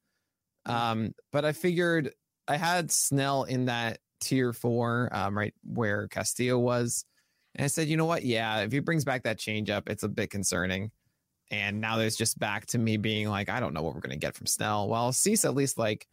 [0.67, 0.75] Mm-hmm.
[0.75, 2.11] Um, but I figured
[2.49, 7.05] I had Snell in that tier four, um, right where Castillo was.
[7.55, 8.25] And I said, you know what?
[8.25, 10.91] Yeah, if he brings back that changeup, it's a bit concerning.
[11.49, 14.19] And now there's just back to me being like, I don't know what we're going
[14.19, 14.89] to get from Snell.
[14.89, 16.05] Well, Cease at least like,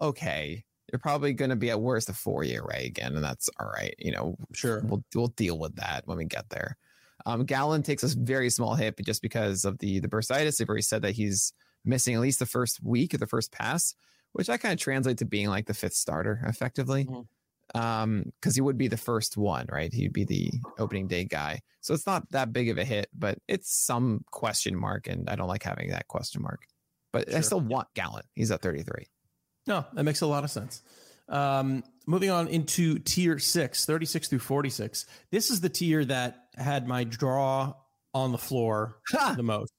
[0.00, 3.48] okay, you're probably going to be at worst a four year ray again, and that's
[3.58, 3.94] all right.
[3.98, 6.76] You know, sure, we'll we'll deal with that when we get there.
[7.24, 10.68] Um, Gallen takes a very small hit, but just because of the the bursitis, they've
[10.68, 11.52] already said that he's
[11.84, 13.94] missing at least the first week of the first pass,
[14.32, 17.06] which I kind of translate to being like the fifth starter effectively.
[17.06, 17.22] Mm-hmm
[17.74, 21.60] um because he would be the first one right he'd be the opening day guy
[21.80, 25.34] so it's not that big of a hit but it's some question mark and i
[25.34, 26.66] don't like having that question mark
[27.12, 27.38] but sure.
[27.38, 29.06] i still want Gallen he's at 33
[29.66, 30.82] no, that makes a lot of sense.
[31.28, 35.06] Um, moving on into tier six, 36 through 46.
[35.30, 37.74] This is the tier that had my draw
[38.14, 38.98] on the floor
[39.36, 39.72] the most.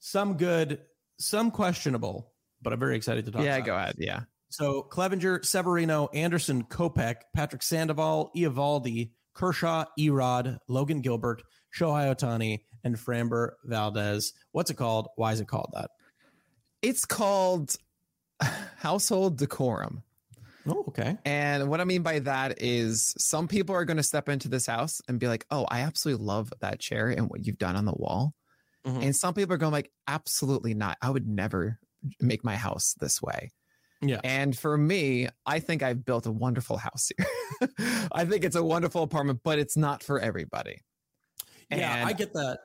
[0.00, 0.80] Some good,
[1.18, 3.94] some questionable, but I'm very excited to talk Yeah, go ahead.
[3.98, 4.20] Yeah.
[4.50, 11.42] So Clevinger, Severino, Anderson, Kopech, Patrick Sandoval, Eovaldi, Kershaw, Erod, Logan Gilbert,
[11.74, 14.34] Shohei Ohtani, and Framber Valdez.
[14.50, 15.08] What's it called?
[15.16, 15.90] Why is it called that?
[16.82, 17.76] It's called
[18.78, 20.02] household decorum.
[20.66, 21.16] Oh, okay.
[21.24, 24.66] And what I mean by that is some people are going to step into this
[24.66, 27.84] house and be like, "Oh, I absolutely love that chair and what you've done on
[27.84, 28.34] the wall."
[28.86, 29.02] Mhm.
[29.02, 30.98] And some people are going like, "Absolutely not.
[31.02, 31.78] I would never
[32.20, 33.50] make my house this way."
[34.00, 34.20] Yeah.
[34.24, 37.26] And for me, I think I've built a wonderful house here.
[38.12, 40.78] I think it's a wonderful apartment, but it's not for everybody.
[41.70, 42.58] Yeah, And- I get that.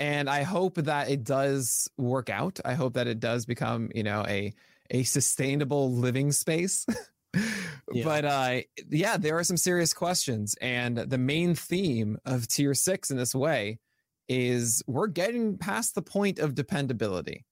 [0.00, 2.58] and I hope that it does work out.
[2.64, 4.54] I hope that it does become, you know, a
[4.90, 6.86] a sustainable living space.
[7.92, 8.04] Yeah.
[8.04, 13.10] But uh yeah, there are some serious questions and the main theme of tier 6
[13.10, 13.78] in this way
[14.28, 17.44] is we're getting past the point of dependability.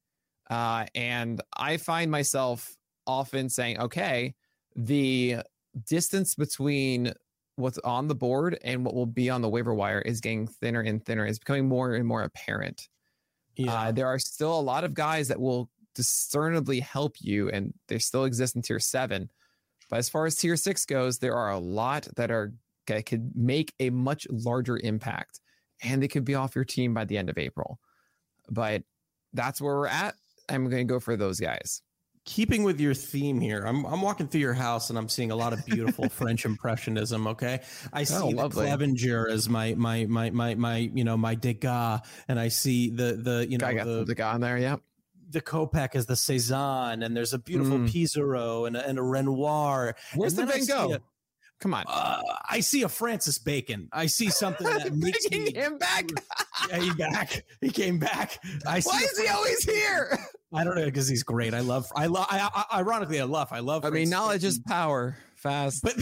[0.48, 4.34] Uh and I find myself often saying, okay,
[4.74, 5.38] the
[5.86, 7.12] distance between
[7.56, 10.80] what's on the board and what will be on the waiver wire is getting thinner
[10.80, 11.26] and thinner.
[11.26, 12.88] It's becoming more and more apparent.
[13.56, 13.74] Yeah.
[13.74, 17.98] Uh, there are still a lot of guys that will discernibly help you, and they
[17.98, 19.30] still exist in tier seven.
[19.90, 22.52] But as far as tier six goes, there are a lot that are
[22.86, 25.40] that could make a much larger impact,
[25.82, 27.78] and they could be off your team by the end of April.
[28.50, 28.82] But
[29.32, 30.14] that's where we're at.
[30.48, 31.82] I'm going to go for those guys.
[32.24, 35.36] keeping with your theme here, I'm I'm walking through your house and I'm seeing a
[35.36, 37.26] lot of beautiful French impressionism.
[37.26, 37.60] Okay,
[37.92, 38.66] I oh, see the Oh, lovely.
[38.66, 43.14] Clevinger as my my my my my you know my Degas, and I see the
[43.14, 44.58] the you know got the, the, guy on there.
[44.58, 44.80] Yep.
[45.32, 47.88] The Kopech as the Cezanne, and there's a beautiful Mm.
[47.90, 49.96] Pissarro and a, and a Renoir.
[50.14, 50.98] Where's And the Van Gogh?
[51.60, 51.84] Come on.
[51.86, 53.88] uh, I see a Francis Bacon.
[53.92, 55.52] I see something that makes me.
[55.54, 56.06] Him back.
[56.68, 57.44] Yeah, he back.
[57.60, 58.38] He came back.
[58.66, 60.16] I see Why is he always here?
[60.54, 61.54] I don't know because he's great.
[61.54, 61.90] I love.
[61.96, 62.26] I love.
[62.30, 63.48] I, I, ironically, I love.
[63.52, 63.84] I love.
[63.84, 65.16] I mean, Francis knowledge is power.
[65.34, 65.82] Fast.
[65.82, 65.94] but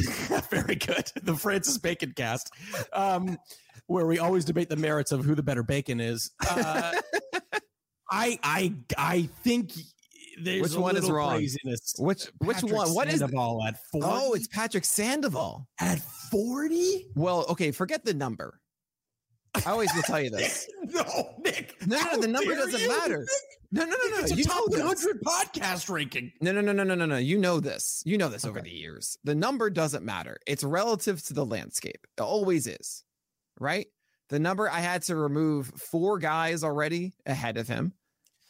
[0.51, 1.11] very good.
[1.23, 2.53] The Francis Bacon cast,
[2.93, 3.39] um,
[3.87, 6.31] where we always debate the merits of who the better bacon is.
[6.47, 6.93] Uh,
[8.11, 9.73] I I I think
[10.43, 11.37] there's Which a one is wrong?
[11.37, 11.95] craziness.
[11.99, 12.89] Which which Patrick one?
[12.95, 13.21] What is?
[13.21, 14.07] Sandoval at 40?
[14.09, 15.69] Oh, it's Patrick Sandoval.
[15.81, 15.99] at
[16.31, 17.07] 40?
[17.15, 18.61] Well, okay, forget the number.
[19.67, 20.69] I always will tell you this.
[20.85, 21.03] no,
[21.45, 21.75] Nick.
[21.87, 22.89] No, no, how the number doesn't you?
[22.89, 23.27] matter.
[23.73, 24.19] No, no, no, no.
[24.21, 25.05] It's a You top know this.
[25.05, 26.33] 100 podcast ranking.
[26.41, 27.17] No, no, no, no, no, no, no.
[27.17, 28.03] You know this.
[28.07, 29.19] You know this over the years.
[29.25, 30.39] The number doesn't matter.
[30.47, 32.07] It's relative to the landscape.
[32.17, 33.05] It always is.
[33.59, 33.89] Right?
[34.29, 37.93] The number I had to remove four guys already ahead of him,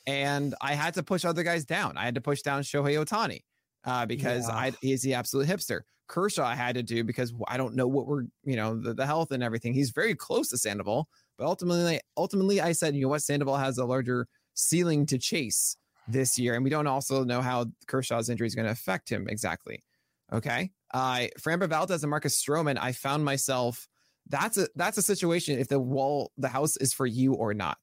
[0.07, 1.97] and I had to push other guys down.
[1.97, 3.41] I had to push down Shohei Ohtani
[3.85, 4.55] uh, because Yeah.
[4.55, 5.81] I he's the absolute hipster.
[6.09, 9.07] Kershaw I had to do because I don't know what we're you know the, the
[9.07, 9.73] health and everything.
[9.75, 11.09] He's very close to Sandoval,
[11.39, 15.77] but ultimately ultimately I said you know what Sandoval has a larger ceiling to chase
[16.09, 19.29] this year, and we don't also know how Kershaw's injury is going to affect him
[19.29, 19.85] exactly.
[20.33, 22.77] Okay, uh, Framber Valdez and Marcus Stroman.
[22.81, 23.87] I found myself
[24.29, 27.79] that's a that's a situation if the wall the house is for you or not.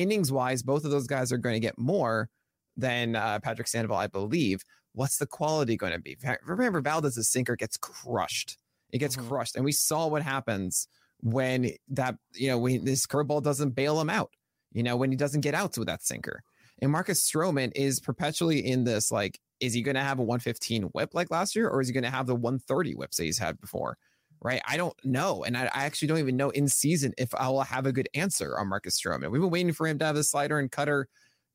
[0.00, 2.28] Innings wise, both of those guys are going to get more
[2.76, 4.62] than uh, Patrick Sandoval, I believe.
[4.92, 6.16] What's the quality going to be?
[6.44, 8.58] Remember, Valdez's sinker gets crushed.
[8.90, 9.28] It gets Mhm.
[9.28, 10.88] crushed, and we saw what happens
[11.20, 14.30] when that you know when this curveball doesn't bail him out.
[14.72, 16.42] You know when he doesn't get outs with that sinker.
[16.80, 20.84] And Marcus Stroman is perpetually in this like, is he going to have a 115
[20.94, 23.38] whip like last year, or is he going to have the 130 whips that he's
[23.38, 23.98] had before?
[24.40, 24.62] Right?
[24.68, 27.62] I don't know, and I, I actually don't even know in season if I will
[27.62, 29.30] have a good answer on Marcus Stroman.
[29.30, 31.08] We've been waiting for him to have the slider and cutter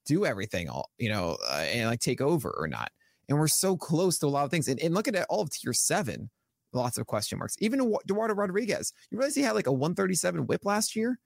[0.06, 2.92] do everything all you know uh, and like take over or not
[3.30, 5.50] and we're so close to a lot of things and, and look at all of
[5.50, 6.30] tier seven
[6.74, 10.66] lots of question marks even Eduardo Rodriguez you realize he had like a 137 whip
[10.66, 11.18] last year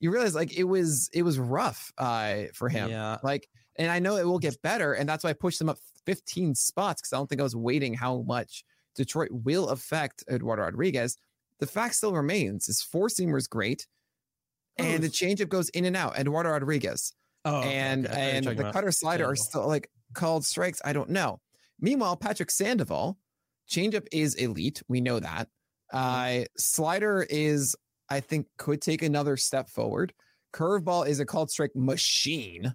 [0.00, 3.16] you realize like it was it was rough uh for him Yeah.
[3.22, 5.78] like and I know it will get better and that's why I pushed him up
[6.04, 8.62] 15 spots because I don't think I was waiting how much
[8.98, 11.16] Detroit will affect Eduardo Rodriguez
[11.60, 13.86] the fact still remains his four seamer is great
[14.76, 18.14] and the changeup goes in and out Eduardo Rodriguez Oh, and okay.
[18.14, 20.80] I thought you were and the cutter slider are still like called strikes.
[20.84, 21.40] I don't know.
[21.80, 23.18] Meanwhile, Patrick Sandoval,
[23.68, 24.82] changeup is elite.
[24.88, 25.48] We know that.
[25.92, 27.76] Uh, slider is,
[28.10, 30.12] I think, could take another step forward.
[30.52, 32.74] Curveball is a called strike machine.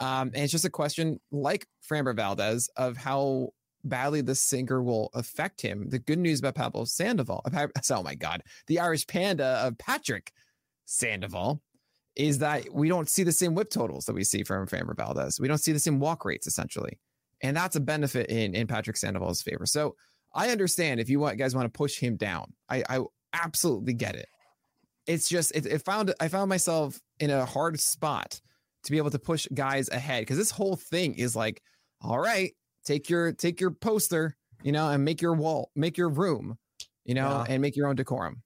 [0.00, 3.50] Um, and it's just a question, like Framber Valdez, of how
[3.84, 5.88] badly the sinker will affect him.
[5.88, 7.44] The good news about Pablo Sandoval,
[7.90, 10.32] oh my God, the Irish panda of Patrick
[10.84, 11.62] Sandoval
[12.16, 15.38] is that we don't see the same whip totals that we see from Framber Valdez.
[15.38, 16.98] We don't see the same walk rates essentially.
[17.42, 19.66] And that's a benefit in, in Patrick Sandoval's favor.
[19.66, 19.94] So
[20.34, 22.52] I understand if you want guys want to push him down.
[22.68, 23.00] I, I
[23.32, 24.28] absolutely get it.
[25.06, 28.40] It's just it, it found I found myself in a hard spot
[28.84, 31.62] to be able to push guys ahead because this whole thing is like,
[32.00, 32.52] all right,
[32.88, 36.58] take your take your poster, you know, and make your wall, make your room,
[37.04, 37.52] you know, Yeah.
[37.52, 38.42] and make your own decorum.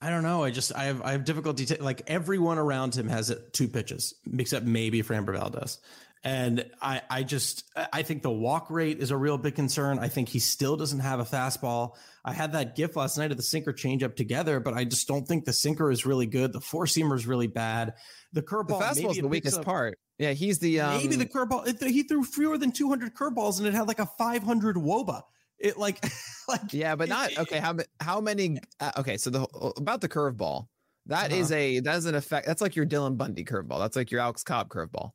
[0.00, 0.42] I don't know.
[0.44, 1.66] I just I have I have difficulty.
[1.66, 5.78] ta- like everyone around him has two pitches, except maybe Framber Valdez.
[6.24, 9.98] And I I just I think the walk rate is a real big concern.
[9.98, 11.96] I think he still doesn't have a fastball.
[12.24, 15.26] I had that gif last night of the sinker changeup together, but I just don't
[15.26, 16.52] think the sinker is really good.
[16.52, 17.94] The four seamer is really bad.
[18.32, 19.98] The curveball The fastball is the weakest part.
[20.18, 21.66] Yeah, he's the um, maybe the curveball.
[21.82, 25.22] He threw fewer than 200 curveballs and it had like a 500 woba.
[25.58, 26.02] It like
[26.48, 27.58] like Yeah, but not okay.
[27.58, 28.58] How how many?
[28.80, 29.42] Uh, okay, so the
[29.76, 30.66] about the curveball,
[31.06, 31.60] that is Uh-huh.
[31.60, 32.46] a that is an effect.
[32.46, 33.78] That's like your Dylan Bundy curveball.
[33.78, 35.10] That's like your Alex Cobb curveball.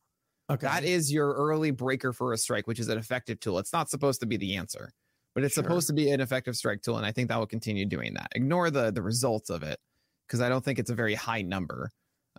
[0.50, 0.68] Okay.
[0.68, 3.58] That is your early breaker for a strike, which is an effective tool.
[3.60, 4.92] It's not supposed to be the answer,
[5.34, 5.64] but it's Sure.
[5.64, 8.28] supposed to be an effective strike tool, and I think that will continue doing that.
[8.36, 9.80] Ignore the the results of it
[10.28, 11.90] because I don't think it's a very high number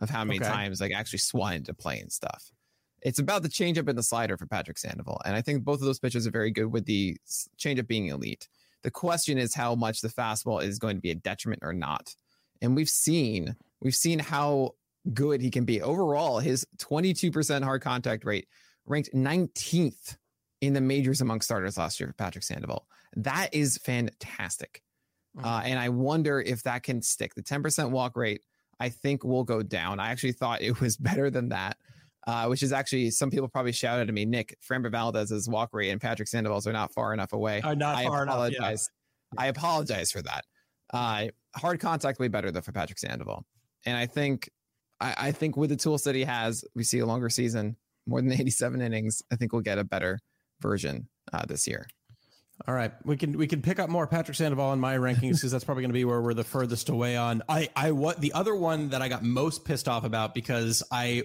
[0.03, 0.49] of how many Okay.
[0.49, 2.51] times like actually swung into play and stuff.
[3.01, 5.87] It's about the changeup and the slider for Patrick Sandoval, and I think both of
[5.87, 7.17] those pitches are very good with the
[7.59, 8.49] changeup being elite.
[8.83, 12.15] The question is how much the fastball is going to be a detriment or not.
[12.61, 14.75] And we've seen we've seen how
[15.13, 15.83] good he can be.
[15.83, 18.47] Overall, his 22% hard contact rate
[18.87, 20.17] ranked 19th
[20.61, 22.87] in the majors among starters last year for Patrick Sandoval.
[23.17, 24.83] That is fantastic.
[25.37, 25.45] Mhm.
[25.45, 27.35] Uh, and I wonder if that can stick.
[27.35, 28.43] The 10% walk rate,
[28.83, 30.01] I think, will go down.
[30.01, 31.76] I actually thought it was better than that,
[32.26, 35.91] uh, which is actually some people probably shouted at me, Nick, Framber Valdez's walk rate
[35.91, 37.61] and Patrick Sandoval's are not far enough away.
[37.62, 38.51] Are not I far enough.
[38.51, 38.59] yeah.
[38.59, 38.91] apologize.
[39.39, 40.45] I apologize for that.
[40.93, 43.47] Uh, hard contact way better than for Patrick Sandoval,
[43.87, 44.51] and I think,
[45.01, 47.76] I, I think with the tools that he has, we see a longer season,
[48.07, 49.22] more than 87 innings.
[49.33, 50.18] I think we'll get a better
[50.61, 51.87] version uh, this year.
[52.69, 55.51] All right, we can we can pick up more Patrick Sandoval in my rankings because
[55.51, 57.43] that's probably going to be where we're the furthest away on.
[57.49, 61.25] I I what the other one that I got most pissed off about because I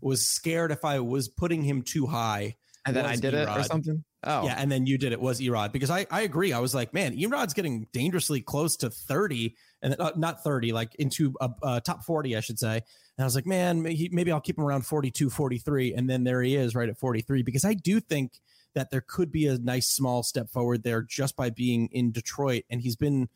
[0.00, 2.56] was scared if I was putting him too high.
[2.84, 4.02] And then I did it or something.
[4.24, 6.52] Oh, Yeah, and then you did it was Erod because I I agree.
[6.52, 10.94] I was like, man, Erod's getting dangerously close to thirty, and uh, not thirty, like
[10.96, 12.82] into a, a top forty, I should say.
[13.18, 15.92] And I was like, man, maybe, maybe I'll keep him around 42, 43.
[15.92, 18.40] And then there he is right at 43 because I do think
[18.74, 22.64] that there could be a nice small step forward there just by being in Detroit.
[22.70, 23.28] And he's been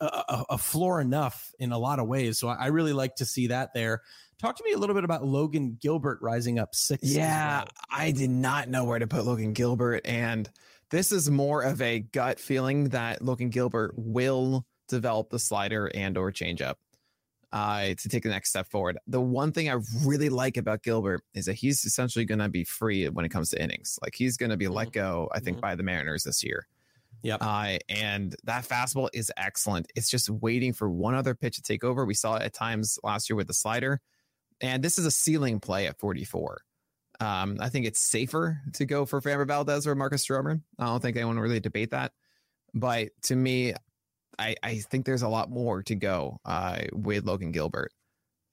[0.00, 2.38] a, a, floor enough in a lot of ways.
[2.38, 4.02] So I, really like to see that there.
[4.40, 7.04] Talk to me a little bit about Logan Gilbert rising up six.
[7.04, 7.68] Yeah, well.
[7.90, 10.02] I did not know where to put Logan Gilbert.
[10.04, 10.50] And
[10.90, 16.18] this is more of a gut feeling that Logan Gilbert will develop the slider and
[16.18, 16.74] or changeup
[17.52, 18.98] uh, to take the next step forward.
[19.06, 22.64] The one thing I really like about Gilbert is that he's essentially going to be
[22.64, 23.98] free when it comes to innings.
[24.02, 25.60] Like he's going to be let go, I think, Mhm.
[25.60, 26.66] by the Mariners this year.
[27.22, 27.38] Yep.
[27.42, 29.86] Uh, and that fastball is excellent.
[29.94, 32.04] It's just waiting for one other pitch to take over.
[32.04, 34.00] We saw it at times last year with the slider.
[34.60, 36.62] And this is a ceiling play at 44.
[37.20, 40.62] Um, I think it's safer to go for Framber Valdez or Marcus Stroman.
[40.78, 42.12] I don't think anyone will really debate that.
[42.74, 43.74] But to me,
[44.38, 47.92] I, I think there's a lot more to go uh, with Logan Gilbert.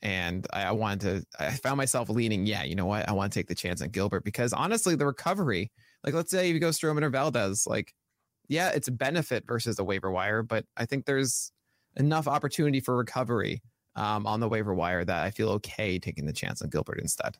[0.02, 3.08] And I, I wanted to, I found myself leaning, yeah, you know what?
[3.08, 5.72] I want to take the chance on Gilbert because honestly, the recovery,
[6.06, 7.94] like let's say you go Stroman or Valdez, like,
[8.48, 11.52] yeah, it's a benefit versus the waiver wire, but I think there's
[11.98, 13.62] enough opportunity for recovery
[13.96, 17.38] um, on the waiver wire that I feel okay taking the chance on Gilbert instead.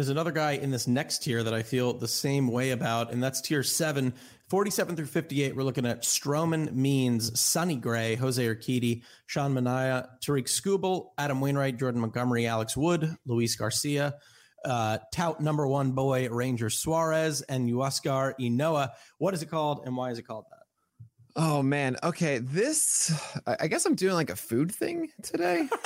[0.00, 3.22] There's another guy in this next tier that I feel the same way about, and
[3.22, 4.14] that's tier seven,
[4.48, 5.54] 47 through 58.
[5.54, 11.78] We're looking at Stroman, Means, Sonny Gray, Jose Urquidy, Sean Manaea, Tarik Skubal, Adam Wainwright,
[11.78, 14.14] Jordan Montgomery, Alex Wood, Luis Garcia,
[14.64, 18.92] uh, tout number one boy, Ranger Suarez, and Huascar Ynoa.
[19.18, 20.60] What is it called, and why is it called that?
[21.36, 21.98] Oh man.
[22.02, 22.38] Okay.
[22.38, 23.12] This
[23.46, 25.68] I guess I'm doing like a food thing today.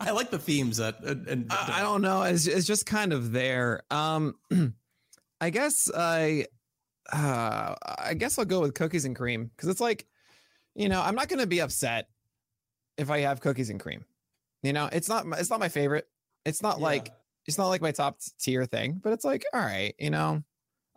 [0.00, 2.22] I like the themes that, and, and I, I don't know.
[2.22, 3.82] It's, it's just kind of there.
[3.90, 4.34] Um
[5.40, 6.46] I guess I
[7.12, 10.06] uh I guess I'll go with cookies and cream because it's like,
[10.74, 12.08] you know, I'm not gonna be upset
[12.96, 14.04] if I have cookies and cream.
[14.62, 16.06] You know, it's not my- it's not my favorite.
[16.44, 16.84] It's not Yeah.
[16.84, 17.10] like
[17.46, 20.42] it's not like my top tier thing, but it's like, all right, you know,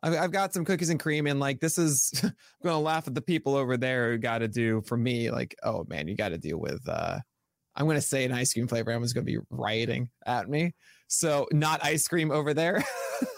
[0.04, 2.34] I've, I've got some cookies and cream, and like this is, I'm
[2.64, 5.32] gonna laugh at the people over there who got to do for me.
[5.32, 6.82] Like, oh man, you got to deal with.
[6.89, 7.20] uh
[7.76, 8.91] I'm gonna say an ice cream flavor.
[8.91, 10.74] Everyone's gonna be rioting at me.
[11.07, 12.84] So not ice cream over there.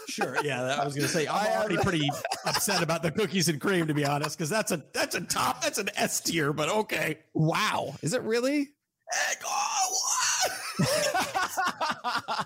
[0.10, 0.38] Sure.
[0.44, 2.08] Yeah, that, I was going to say I'm already pretty
[2.46, 5.64] upset about the cookies and cream, to be honest, because that's a that's a top,
[5.64, 6.54] that's an S tier.
[6.54, 7.20] But okay.
[7.34, 8.70] wow, is it really?
[9.46, 9.98] Oh,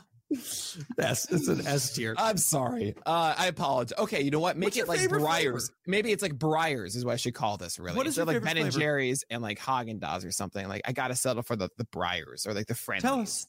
[0.29, 2.13] Yes, it's an S tier.
[2.17, 2.95] I'm sorry.
[3.05, 3.97] Uh, I apologize.
[3.97, 4.57] Okay, you know what?
[4.57, 5.69] Make What's it like Breyers.
[5.85, 7.79] Maybe it's like Breyers is what I should call this.
[7.79, 8.79] Really, What is of like Ben and flavor?
[8.79, 10.67] Jerry's and like Haagen Dazs or something.
[10.67, 13.03] Like I gotta settle for the the Breyers or like the friendlies.
[13.03, 13.47] Tell us.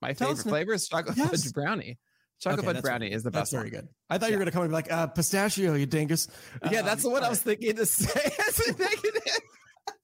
[0.00, 1.30] My tell favorite us flavor is chocolate Yes.
[1.30, 1.98] fudge brownie.
[2.40, 3.70] Chocolate Okay, fudge brownie is the That's best very one.
[3.82, 3.88] good.
[4.10, 6.28] I thought you were going to come and be like, uh, pistachio, you dingus.
[6.70, 8.32] Yeah, that's Um, what I was thinking to say.
[8.48, 9.22] as a negative.
[9.24, 9.40] right.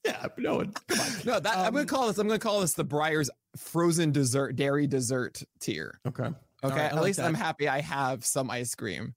[0.04, 1.06] Yeah, no, one come on.
[1.26, 2.18] no, that I'm gonna Um, call this.
[2.18, 6.00] I'm gonna call this the Breyers frozen dessert, dairy dessert tier.
[6.06, 6.30] Okay.
[6.62, 7.26] Okay, right, at like least that.
[7.26, 9.14] I'm happy I have some ice cream,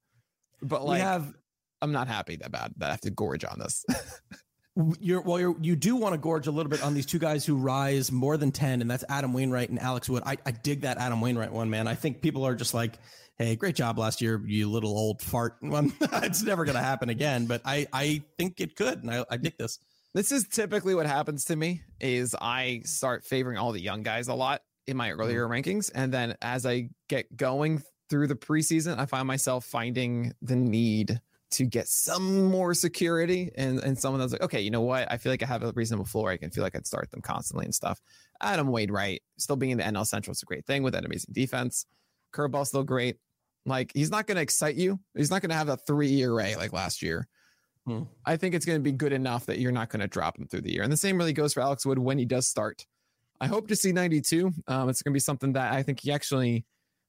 [0.61, 1.33] but we have
[1.81, 3.85] I'm not happy that bad that I have to gorge on this.
[4.99, 7.45] you're well you're you do want to gorge a little bit on these two guys
[7.45, 10.81] who rise more than 10 and that's adam wainwright and alex wood i, I dig
[10.81, 12.97] that adam wainwright one man i think people are just like
[13.37, 17.45] hey great job last year you little old fart it's never going to happen again
[17.45, 19.77] but i i think it could and i, I dig this
[20.13, 24.27] this is typically what happens to me is I start favoring all the young guys
[24.27, 25.21] a lot in my mm-hmm.
[25.21, 30.33] earlier rankings and then as I get going through the preseason I find myself finding
[30.41, 31.19] the need
[31.51, 35.11] to get some more security and and someone that's like okay you know what?
[35.11, 36.31] I feel like I have a reasonable floor.
[36.31, 38.01] I can feel like I'd start them constantly and stuff.
[38.41, 39.21] Adam Wainwright?
[39.37, 41.85] still being in the NL Central is a great thing with that amazing defense.
[42.33, 43.17] Curveball still great.
[43.65, 44.99] Like he's not going to excite you.
[45.15, 47.27] He's not going to have a three ERA like last year
[47.85, 48.03] Hmm.
[48.25, 50.47] I think it's going to be good enough that you're not going to drop him
[50.47, 50.83] through the year.
[50.83, 52.85] And the same really goes for Alex Wood when he does start.
[53.41, 54.51] I hope to see 92.
[54.67, 56.65] Um, it's going to be something that I think he actually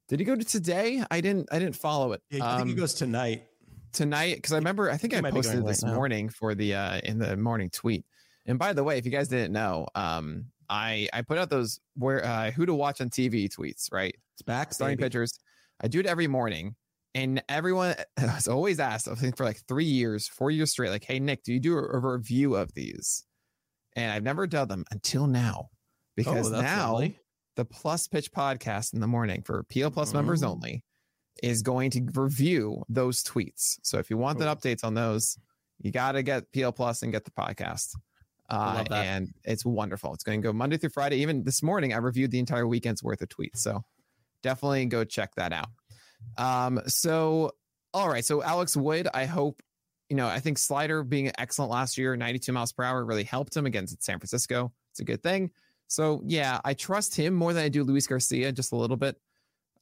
[0.09, 0.19] did.
[0.19, 1.03] He go to today?
[1.11, 1.49] I didn't.
[1.53, 3.45] I didn't follow it yeah, i think he Um, goes tonight
[3.93, 4.91] tonight because I remember.
[4.91, 5.95] I think He I might be going posted this now.
[5.95, 8.05] morning for the uh, in the morning tweet.
[8.47, 11.79] And by the way, if you guys didn't know, um, I I put out those
[11.95, 13.93] where uh, who to watch on TV tweets.
[13.93, 15.07] Right, it's back starting baby.
[15.07, 15.39] pitchers.
[15.81, 16.75] I do it every morning.
[17.15, 21.05] And everyone has always asked, I think for like three years, four years straight, like,
[21.05, 23.25] hey, Nick, do you do a, review of these?
[23.97, 25.69] And I've never done them until now
[26.17, 27.19] because Oh, now lovely.
[27.57, 30.49] the Plus Pitch podcast in the morning for PL Plus members Mm.
[30.49, 30.85] only
[31.43, 33.79] is going to review those tweets.
[33.83, 35.37] So if you want the updates on those,
[35.79, 37.97] you got to get PL Plus and get the podcast.
[38.51, 40.13] Uh, and it's wonderful.
[40.15, 41.17] It's going to go Monday through Friday.
[41.17, 43.57] Even this morning, I reviewed the entire weekend's worth of tweets.
[43.59, 43.83] So
[44.43, 45.69] definitely go check that out.
[46.37, 47.53] Um, so
[47.93, 48.25] all right.
[48.25, 49.63] So Alex Wood, I hope,
[50.09, 53.57] you know, I think slider being excellent last year, 92 miles per hour really helped
[53.57, 54.73] him against San Francisco.
[54.93, 55.51] It's a good thing.
[55.87, 59.17] So yeah, I trust him more than I do Luis Garcia just a little bit.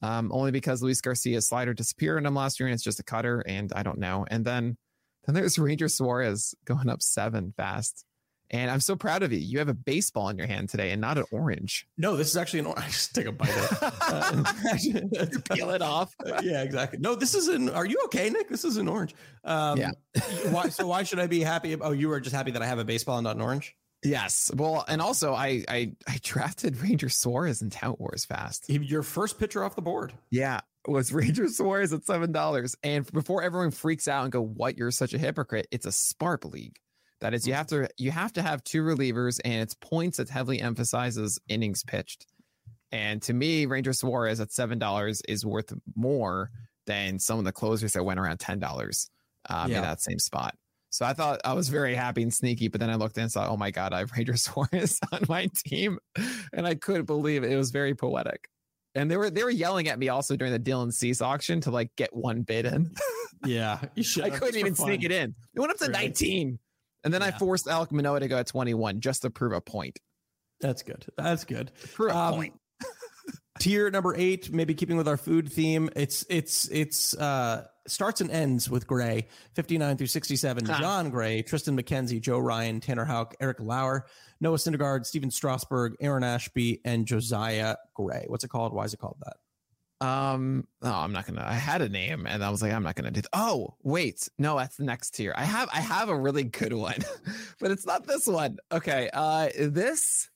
[0.01, 3.03] Um, only because Luis Garcia's slider disappeared on him last year and it's just a
[3.03, 4.25] cutter, and I don't know.
[4.29, 4.77] And then
[5.25, 8.05] then there's Ranger Suarez going up seven fast.
[8.53, 9.39] And I'm so proud of you.
[9.39, 11.87] You have a baseball in your hand today and not an orange.
[11.97, 15.25] no this is actually an orange just take a bite of it Uh,
[15.55, 16.15] Peel it off.
[16.43, 16.99] yeah, exactly.
[16.99, 17.69] No, this is an.
[17.69, 18.47] Are you okay, Nick?
[18.49, 19.15] This is an orange.
[19.43, 19.91] Um, Yeah.
[20.51, 20.69] why?
[20.69, 21.75] So why should I be happy?
[21.79, 23.75] Oh, you were just happy that I have a baseball and not an orange.
[24.03, 24.51] Yes.
[24.53, 28.69] Well, and also I I I drafted Ranger Suarez in Tout Wars fast.
[28.69, 30.13] Your first pitcher off the board.
[30.29, 30.59] Yeah.
[30.87, 32.75] Was Ranger Suarez at seven dollars.
[32.83, 36.43] And before everyone freaks out and go, What, you're such a hypocrite, it's a sparp
[36.45, 36.75] league.
[37.23, 40.27] That is you have to you have to have two relievers and it's points that
[40.29, 42.27] heavily emphasizes innings pitched.
[42.91, 46.51] And to me, Ranger Suarez at seven dollars is worth more
[46.85, 49.09] than some of the closers that went around ten dollars
[49.49, 49.77] um, Yeah.
[49.77, 50.53] in that same spot.
[50.89, 53.47] So I thought I was very happy and sneaky, but then I looked and saw,
[53.49, 55.99] oh my god, I have Ranger Suarez on my team,
[56.51, 57.51] and I couldn't believe it.
[57.53, 58.49] It was very poetic.
[58.95, 61.71] And they were they were yelling at me also during the Dylan Cease auction to
[61.71, 62.91] like get one bid in.
[63.45, 64.25] Yeah, you should.
[64.25, 65.33] I couldn't even sneak it in.
[65.55, 66.03] It went up to Really?
[66.03, 66.59] 19.
[67.03, 69.99] And then I forced Alek Manoah to go at 21 just to prove a point.
[70.61, 71.05] That's good.
[71.17, 71.71] That's good.
[71.93, 72.53] Prove a Um, point.
[73.59, 75.89] Tier number eight, maybe keeping with our food theme.
[75.95, 80.69] It's it's it's uh starts and ends with Gray, 59 through 67.
[80.69, 80.79] Ah.
[80.79, 84.05] Jon Gray, Triston McKenzie, Joe Ryan, Tanner Houck, Eric Lauer,
[84.41, 88.25] Noah Syndergaard, Stephen Strasburg, Aaron Ashby, and Josiah Gray.
[88.27, 88.73] What's it called?
[88.73, 89.35] Why is it called that?
[90.03, 91.43] Um, no, I'm not gonna.
[91.45, 93.21] I had a name, and I was like, I'm not gonna do.
[93.31, 95.33] Oh, wait, no, that's the next tier.
[95.35, 96.97] I have, I have a really good one,
[97.59, 98.57] but it's not this one.
[98.71, 100.29] Okay, uh, this,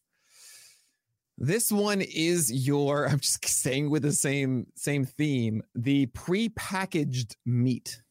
[1.38, 3.08] this one is your.
[3.08, 5.62] I'm just staying with the same same theme.
[5.76, 8.02] The prepackaged meat,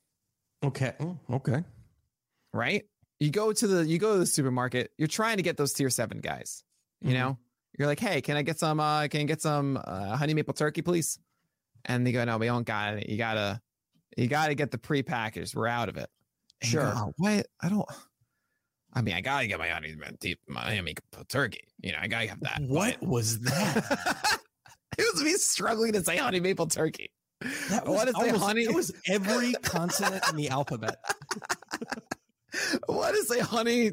[0.65, 0.93] Okay.
[1.01, 1.65] Oh, okay.
[2.53, 2.85] right?
[3.19, 4.91] You go to the, you go to the supermarket.
[4.99, 6.63] You're trying to get those tier seven guys.
[7.01, 7.15] You Mhm.
[7.15, 7.39] know,
[7.79, 8.79] you're like, hey, can I get some?
[8.79, 11.19] uh Can I get some uh, honey maple turkey, please?
[11.87, 13.09] And they go, no, we don't got it.
[13.09, 13.61] You gotta,
[14.17, 15.55] you gotta get the prepackaged.
[15.55, 16.09] We're out of it.
[16.63, 16.93] And you go, Sure.
[16.97, 17.47] "Oh, what?
[17.63, 17.87] I don't.
[18.93, 20.95] I mean, I gotta get my honey deep Miami
[21.29, 21.65] turkey.
[21.83, 22.61] You know, I gotta have that.
[22.67, 24.41] What was that?
[24.99, 27.11] it was me struggling to say honey maple turkey.
[27.69, 28.63] That I wanna almost- honey.
[28.63, 30.97] It was every consonant in the alphabet.
[32.87, 33.93] what is a honey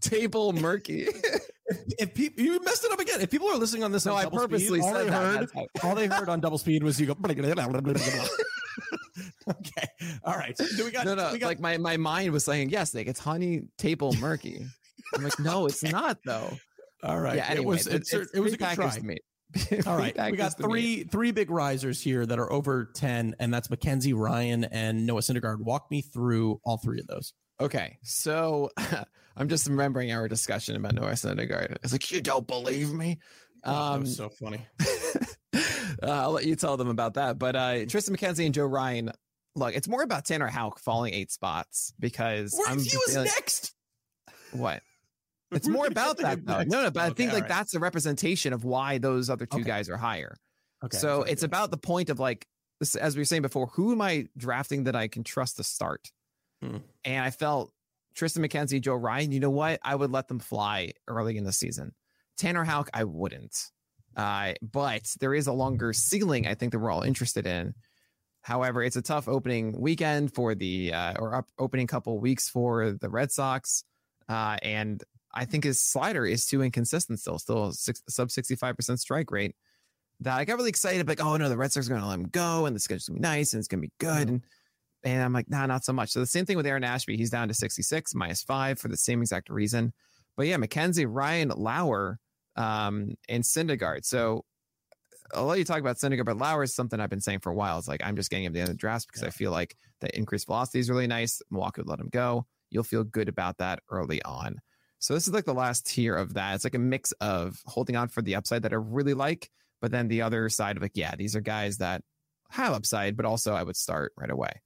[0.00, 1.06] table murky?
[1.98, 3.20] If people, you messed it up again.
[3.20, 5.48] If people are listening on this, no, on I purposely speed, all they heard,
[5.84, 7.16] all they heard on double speed was you go.
[9.48, 9.88] okay,
[10.24, 10.56] all right.
[10.76, 11.06] Do we got?
[11.06, 11.36] no, no.
[11.36, 14.64] got, Like my, my mind was saying, yes, Nick, it's honey table murky.
[15.14, 16.50] I'm like, no, it's not though.
[17.02, 17.36] all right.
[17.36, 17.86] Yeah, anyway, it was.
[17.86, 18.98] it, It's, it's it was a good try.
[19.02, 19.22] meat.
[19.86, 23.66] All right, we got three three big risers here that are over ten, and that's
[23.66, 25.58] McKenzie Ryan and Noah Syndergaard.
[25.58, 27.32] Walk me through all three of those.
[27.60, 28.70] Okay, so
[29.40, 31.78] I'm just remembering our discussion about Noah Syndergaard.
[31.82, 33.18] It's like you don't believe me.
[33.64, 34.66] Um, so funny.
[35.54, 35.58] uh,
[36.02, 37.38] I'll let you tell them about that.
[37.38, 39.12] But uh, Triston McKenzie and Joe Ryan.
[39.56, 43.74] Look, it's more about Tanner Houck falling eight spots because Where, he was feeling, next.
[44.52, 44.82] What?
[45.52, 46.62] It's more about that though.
[46.62, 47.48] No, no, but okay, I think like right.
[47.48, 49.66] that's a representation of why those other two okay.
[49.66, 50.36] guys are higher.
[50.84, 50.96] Okay.
[50.96, 51.46] So it's good.
[51.46, 52.46] about the point of like,
[53.00, 56.12] as we were saying before, who am I drafting that I can trust to start?
[56.62, 56.76] Hmm.
[57.04, 57.72] And I felt
[58.20, 59.80] Triston McKenzie, Joe Ryan, you know what?
[59.82, 61.94] I would let them fly early in the season.
[62.36, 63.56] Tanner Houck, I wouldn't.
[64.14, 67.74] Uh, but there is a longer ceiling, I think, that we're all interested in.
[68.42, 72.92] However, it's a tough opening weekend for the, uh, or up opening couple weeks for
[72.92, 73.84] the Red Sox.
[74.28, 75.02] Uh, and
[75.32, 79.54] I think his slider is too inconsistent still, still six, sub 65% strike rate.
[80.20, 82.18] That I got really excited, like, oh no, the Red Sox are going to let
[82.18, 84.28] him go and the schedule's going to be nice and it's going to be good.
[84.28, 84.42] And,
[85.04, 86.10] and I'm like, nah, not so much.
[86.10, 87.16] So the same thing with Aaron Ashby.
[87.16, 89.92] He's down to 66 minus five for the same exact reason.
[90.36, 92.18] But yeah, McKenzie, Ryan, Lauer,
[92.56, 94.04] um, and Syndergaard.
[94.04, 94.44] So
[95.34, 97.54] I'll let you talk about Syndergaard, but Lauer is something I've been saying for a
[97.54, 97.78] while.
[97.78, 99.28] It's like I'm just getting him at the end of the drafts because yeah.
[99.28, 101.40] I feel like the increased velocity is really nice.
[101.50, 102.46] Milwaukee would let him go.
[102.70, 104.60] You'll feel good about that early on.
[104.98, 106.54] So this is like the last tier of that.
[106.54, 109.90] It's like a mix of holding on for the upside that I really like, but
[109.90, 112.02] then the other side of like, yeah, these are guys that
[112.50, 114.60] have upside, but also I would start right away.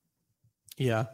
[0.76, 1.04] Yeah.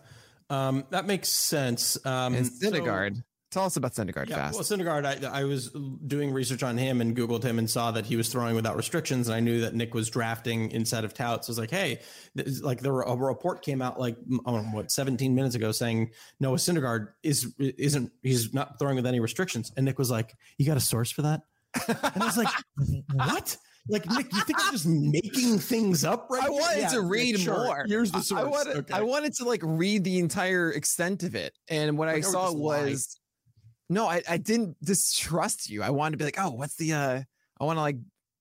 [0.48, 2.04] Um, that makes sense.
[2.04, 4.54] Um, and Syndergaard, so, Tell us about Syndergaard yeah, fast.
[4.54, 5.70] Well, Syndergaard, I, I, was
[6.06, 9.26] doing research on him and Googled him and saw that he was throwing without restrictions.
[9.26, 11.48] And I knew that Nick was drafting instead of touts.
[11.48, 11.98] So I was like, hey,
[12.62, 16.58] like there were, a report came out like, know, what, 17 minutes ago saying Noah
[16.58, 19.72] Syndergaard is, isn't, he's not throwing with any restrictions.
[19.76, 21.40] And Nick was like, you got a source for that?
[21.88, 22.48] And I was like,
[23.12, 23.56] what?
[23.88, 26.44] Like Nick, you think I'm just making things up right?
[26.44, 27.64] I wanted yeah, to read sure.
[27.64, 27.84] more.
[27.88, 28.40] Here's the source.
[28.40, 28.94] I wanted, okay.
[28.94, 32.52] I wanted to like read the entire extent of it, and what like, I saw
[32.52, 33.18] was
[33.88, 35.82] no, I, I didn't distrust you.
[35.82, 37.22] I wanted to be like, oh, what's the uh
[37.60, 37.96] I want to like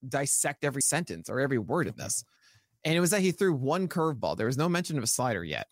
[0.07, 2.23] dissect every sentence or every word of this.
[2.85, 4.37] And it was that he threw one curveball.
[4.37, 5.67] There was no mention of a slider yet.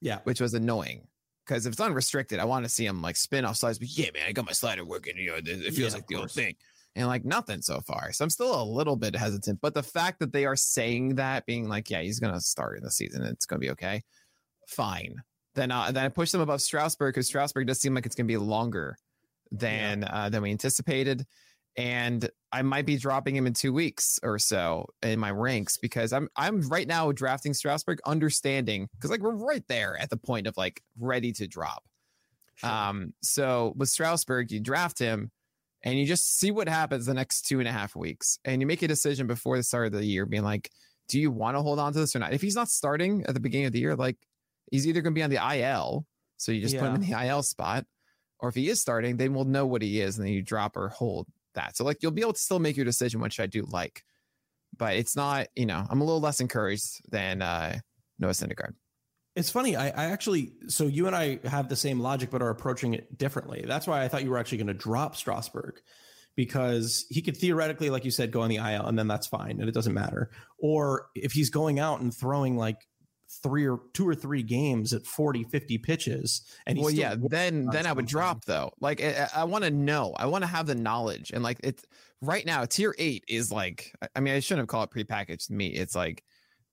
[0.00, 0.18] Yeah.
[0.24, 1.06] Which was annoying.
[1.46, 3.78] Because if it's unrestricted, I want to see him like spin off slides.
[3.78, 5.16] But yeah, man, I got my slider working.
[5.16, 6.54] You know, it, feels yeah, like the old thing.
[6.96, 8.12] And like nothing so far.
[8.12, 9.60] So I'm still a little bit hesitant.
[9.60, 12.82] But the fact that they are saying that, being like, yeah, he's gonna start in
[12.82, 14.02] the season, it's gonna be okay.
[14.66, 15.16] Fine.
[15.54, 18.26] Then uh, then I push them above Strasburg because Strasburg does seem like it's gonna
[18.26, 18.96] be longer
[19.52, 20.14] than yeah.
[20.14, 21.26] uh, than we anticipated,
[21.76, 26.12] and I might be dropping him in two weeks or so in my ranks because
[26.12, 30.46] I'm I'm right now drafting Strasburg, understanding because like we're right there at the point
[30.46, 31.84] of like ready to drop.
[32.56, 32.70] Sure.
[32.70, 35.30] Um, so with Strasburg, you draft him
[35.82, 38.66] and you just see what happens the next two and a half weeks, and you
[38.66, 40.70] make a decision before the start of the year, being like,
[41.08, 42.32] do you want to hold on to this or not?
[42.32, 44.16] If he's not starting at the beginning of the year, like
[44.70, 46.06] he's either going to be on the IL,
[46.36, 46.80] so you just yeah.
[46.80, 47.84] put him in the IL spot,
[48.38, 50.76] or if he is starting, then we'll know what he is, and then you drop
[50.76, 51.76] or hold that.
[51.76, 54.02] So like you'll be able to still make your decision, which I do like.
[54.76, 57.80] But it's not, you know, I'm a little less encouraged than uh,
[58.18, 58.74] Noah Syndergaard.
[59.40, 59.74] It's funny.
[59.74, 63.16] I, I, actually, so you and I have the same logic, but are approaching it
[63.16, 63.64] differently.
[63.66, 65.80] That's why I thought you were actually going to drop Strasburg
[66.36, 69.58] because he could theoretically, like you said, go on the IL and then that's fine
[69.58, 70.30] and it doesn't matter.
[70.58, 72.86] Or if he's going out and throwing like
[73.42, 77.86] three or two or three games at 40 50 pitches and well yeah then then
[77.86, 80.74] i would drop though like i, I want to know i want to have the
[80.74, 81.84] knowledge and like it's
[82.20, 85.76] right now tier eight is like i mean i shouldn't have called it prepackaged meat
[85.76, 86.24] it's like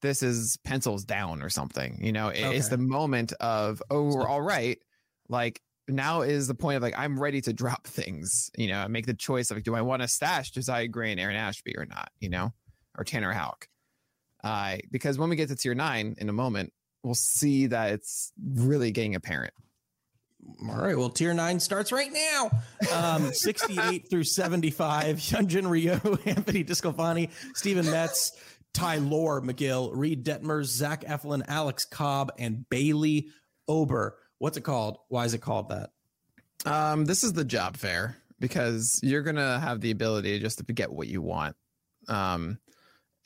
[0.02, 2.56] this is pencils down or something you know okay.
[2.56, 4.80] it's the moment of oh we're all right
[5.30, 9.06] like now is the point of like i'm ready to drop things you know make
[9.06, 11.86] the choice of like do i want to stash josiah gray and aaron ashby or
[11.86, 12.54] not you know
[12.98, 13.68] or tanner houck
[14.44, 16.72] uh, because when we get to tier nine in a moment,
[17.04, 19.54] we'll see that it's really getting apparent.
[20.70, 20.98] All right.
[20.98, 22.52] Well, tier nine starts right now.
[22.94, 25.18] Um, 68 through 75.
[25.18, 25.92] Hyunjin Ryu,
[26.26, 27.86] Anthony DeSclafani, Steven
[28.78, 33.30] Matz, Tylor Megill, Reid Detmers, Zach Eflin, Alex Cobb, and Bailey
[33.68, 34.18] Ober.
[34.40, 34.98] What's it called?
[35.10, 35.90] Why is it called that?
[36.66, 40.92] Um, this is the job fair because you're gonna have the ability just to get
[40.92, 41.56] what you want.
[42.08, 42.60] Um,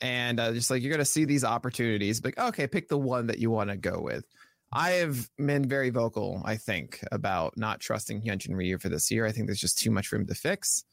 [0.00, 3.38] and uh, just like you're to see these opportunities like okay pick the one that
[3.38, 4.24] you want to go with
[4.72, 9.24] i have been very vocal i think about not trusting hyunjin ryu for this year
[9.24, 10.84] i think there's just too much him to fix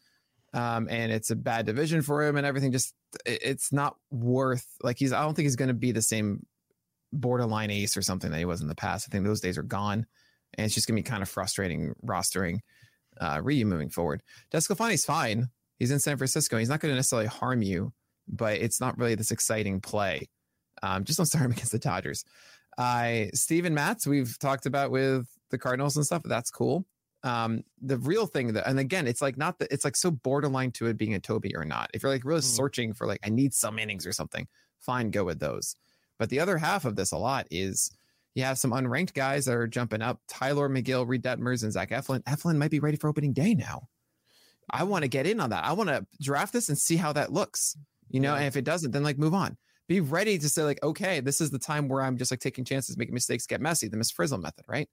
[0.54, 2.94] um, and it's a bad division for him and everything just
[3.26, 6.46] it's not worth like he's i don't think he's going to be the same
[7.12, 9.64] borderline ace or something that he was in the past i think those days are
[9.64, 10.06] gone
[10.56, 12.60] and it's just going to be kind of frustrating rostering
[13.22, 14.24] uh, Ryu moving forward.
[14.54, 15.50] DeSclafani's fine.
[15.78, 16.58] He's in San Francisco.
[16.58, 17.92] He's not going to necessarily harm you
[18.30, 20.30] but it's not really this exciting play.
[20.84, 22.24] Um, just don't start him against the Dodgers.
[22.78, 26.22] Uh, Steven Matz, we've talked about with the Cardinals and stuff.
[26.24, 26.86] That's cool.
[27.24, 30.72] Um, the real thing that, and again, it's like not that it's like so borderline
[30.74, 31.90] to it being a Toby or not.
[31.94, 32.44] If you're like really mm.
[32.44, 34.48] searching for like, I need some innings or something,
[34.80, 35.76] fine, go with those.
[36.18, 37.92] But the other half of this a lot is
[38.36, 40.20] you have some unranked guys that are jumping up.
[40.28, 42.24] Tylor Megill Reid Detmers, and Zach Eflin.
[42.24, 43.88] Eflin might be ready for opening day now.
[44.70, 45.66] I want to get in on that.
[45.66, 47.76] I want to draft this and see how that looks.
[48.10, 48.40] You know, yeah.
[48.40, 49.58] and if it doesn't, then like move on.
[49.88, 52.64] Be ready to say like, okay, this is the time where I'm just like taking
[52.64, 53.88] chances, making mistakes, get messy.
[53.88, 54.88] The Miss Frizzle method, right?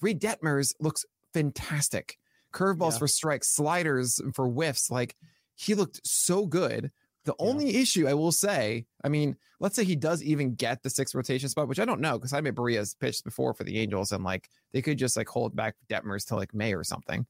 [0.00, 2.18] Reid Detmers looks fantastic.
[2.52, 2.98] Curveballs yeah.
[2.98, 4.90] for strikes, sliders for whiffs.
[4.90, 5.16] Like
[5.54, 6.90] he looked so good.
[7.24, 7.46] The yeah.
[7.46, 11.14] only issue I will say, I mean, let's say he does even get the sixth
[11.14, 14.24] rotation spot, which I don't know because Jaime Barria's pitched before for the Angels and
[14.24, 17.26] like they could just like hold back Detmers till like May or something.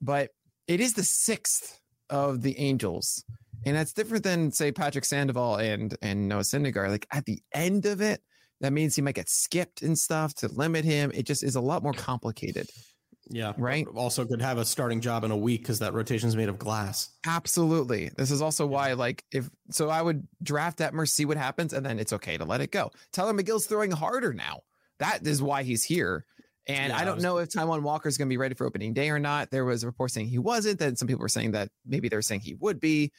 [0.00, 0.30] But
[0.68, 3.24] it is the sixth of the Angels.
[3.64, 6.90] And that's different than say Patrick Sandoval and and Noah Syndergaard.
[6.90, 8.22] Like at the end of it,
[8.60, 11.10] that means he might get skipped and stuff to limit him.
[11.14, 12.68] It just is a lot more complicated.
[13.28, 13.52] Yeah.
[13.56, 13.86] Right.
[13.94, 16.58] Also could have a starting job in a week because that rotation is made of
[16.58, 17.10] glass.
[17.26, 18.10] Absolutely.
[18.16, 21.84] This is also why, like, if so, I would draft Detmer, see what happens, and
[21.84, 22.90] then it's okay to let it go.
[23.12, 24.60] Tylor Megill's throwing harder now.
[25.00, 26.24] That is why he's here.
[26.68, 28.66] And yeah, I don't I know if Taijuan Walker is going to be ready for
[28.66, 29.50] opening day or not.
[29.50, 30.78] There was a report saying he wasn't.
[30.78, 33.12] Then some people were saying that maybe they're saying he would be.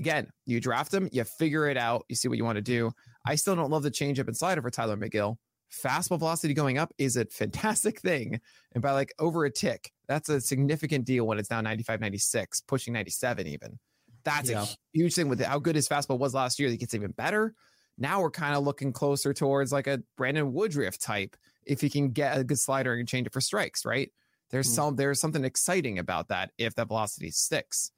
[0.00, 2.90] Again, you draft him, you figure it out, you see what you want to do.
[3.24, 5.36] I still don't love the changeup and slider for Tylor Megill
[5.82, 8.40] fastball velocity going up is a fantastic thing.
[8.72, 12.60] And by like over a tick, that's a significant deal when it's now 95, 96,
[12.62, 13.78] pushing 97 even.
[14.24, 14.62] That's yeah.
[14.62, 16.68] a huge thing with how good his fastball was last year.
[16.68, 17.54] It gets even better.
[17.98, 22.10] Now we're kind of looking closer towards like a Brandon Woodruff type if he can
[22.10, 24.10] get a good slider and change it for strikes, right?
[24.50, 24.74] There's mm.
[24.74, 27.92] some there's something exciting about that if that velocity sticks.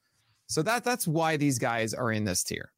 [0.48, 2.72] So that that's why these guys are in this tier.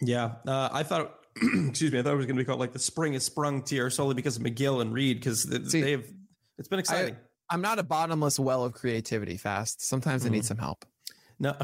[0.00, 1.14] Yeah, uh, I thought
[1.68, 3.62] excuse me, I thought it was going to be called like the spring is sprung
[3.62, 6.12] tier solely because of Megill and Reid because they've
[6.58, 7.16] it's been exciting.
[7.50, 9.36] I, am not a bottomless well of creativity.
[9.36, 9.86] Fast.
[9.86, 10.26] Sometimes mm.
[10.26, 10.46] I need mm.
[10.46, 10.84] some help.
[11.38, 11.56] No.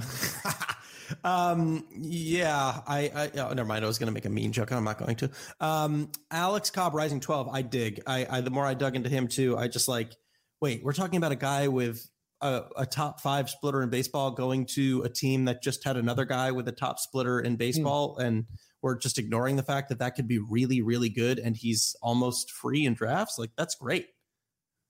[1.25, 1.85] um.
[1.91, 2.81] Yeah.
[2.87, 3.11] I.
[3.15, 3.31] I.
[3.41, 3.85] Oh, never mind.
[3.85, 4.73] I was going to make a mean joke.
[4.73, 5.31] I'm not going to.
[5.61, 6.11] Um.
[6.31, 7.49] Alex Cobb, Rising Twelve.
[7.49, 8.03] I dig.
[8.07, 8.27] I.
[8.31, 8.41] I.
[8.41, 10.13] The more I dug into him too, I just like.
[10.61, 12.09] Wait, we're talking about a guy with
[12.45, 16.27] a, a, top five splitter in baseball going to a team that just had another
[16.27, 17.57] guy with a top splitter in hmm.
[17.57, 18.25] baseball, mm.
[18.25, 18.45] and
[18.83, 22.51] we're just ignoring the fact that that could be really, really good and he's almost
[22.51, 23.39] free in drafts.
[23.39, 24.09] Like that's great.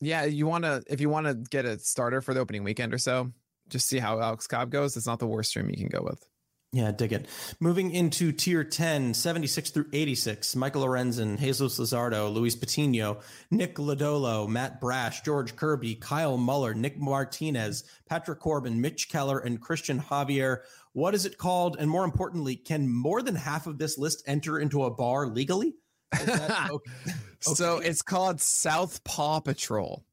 [0.00, 2.92] Yeah, you want to if you want to get a starter for the opening weekend
[2.92, 3.32] or so,
[3.68, 4.96] just see how Alex Cobb goes.
[4.96, 6.26] It's not the worst stream you can go with.
[6.74, 7.28] Yeah, dig it.
[7.60, 13.20] Moving into tier 10, 76 through 86, Michael Lorenzen, Jesus Luzardo, Luis Patino,
[13.52, 19.60] Nick Lodolo, Matt Brash, George Kirby, Kyle Muller, Nick Martinez, Patrick Corbin, Mitch Keller, and
[19.60, 20.62] Christian Javier.
[20.94, 21.76] What is it called?
[21.78, 25.76] And more importantly, can more than half of this list enter into a bar legally?
[26.12, 26.48] okay?
[26.70, 27.12] Okay.
[27.38, 30.04] So it's called South Paw Patrol.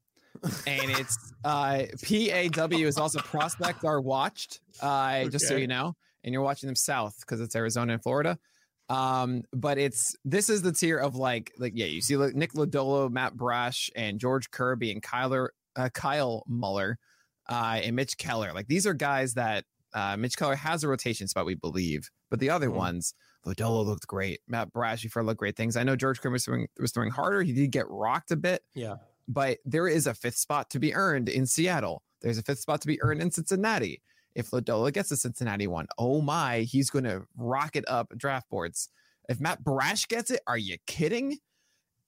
[0.66, 5.28] and it's uh, PAW is also prospect are watched, uh, okay.
[5.30, 8.38] just so you know, and you're watching them south because it's Arizona and Florida.
[8.88, 12.52] Um, but it's this is the tier of like like yeah, you see like Nick
[12.52, 16.98] Lodolo, Matt Brash, and George Kirby and Kyler uh, Kyle Muller
[17.48, 18.52] uh, and Mitch Keller.
[18.52, 19.64] Like these are guys that
[19.94, 22.78] uh, Mitch Keller has a rotation spot, we believe, but the other mm-hmm.
[22.78, 23.14] ones,
[23.46, 24.40] Lodolo looked great.
[24.48, 25.76] Matt Brash, for looked great things.
[25.76, 27.42] I know George Kramer was throwing, was throwing harder.
[27.42, 28.62] He did get rocked a bit.
[28.74, 28.96] Yeah.
[29.28, 32.02] But there is a fifth spot to be earned in Seattle.
[32.20, 34.02] There's a fifth spot to be earned in Cincinnati.
[34.34, 38.88] If Lodolo gets the Cincinnati one, oh my, he's going to rocket up draft boards.
[39.28, 41.38] If Matt Brash gets it, are you kidding?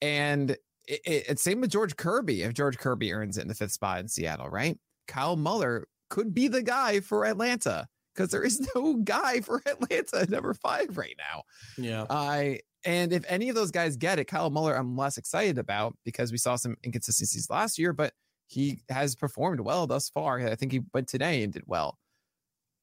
[0.01, 2.43] And it, it, it's same with George Kirby.
[2.43, 4.77] If George Kirby earns it in the fifth spot in Seattle, right?
[5.07, 10.21] Kyle Muller could be the guy for Atlanta because there is no guy for Atlanta
[10.21, 11.43] at number five right now.
[11.77, 12.05] Yeah.
[12.09, 15.95] I and if any of those guys get it, Kyle Muller, I'm less excited about
[16.03, 18.13] because we saw some inconsistencies last year, but
[18.47, 20.39] he has performed well thus far.
[20.39, 21.97] I think he went today and did well.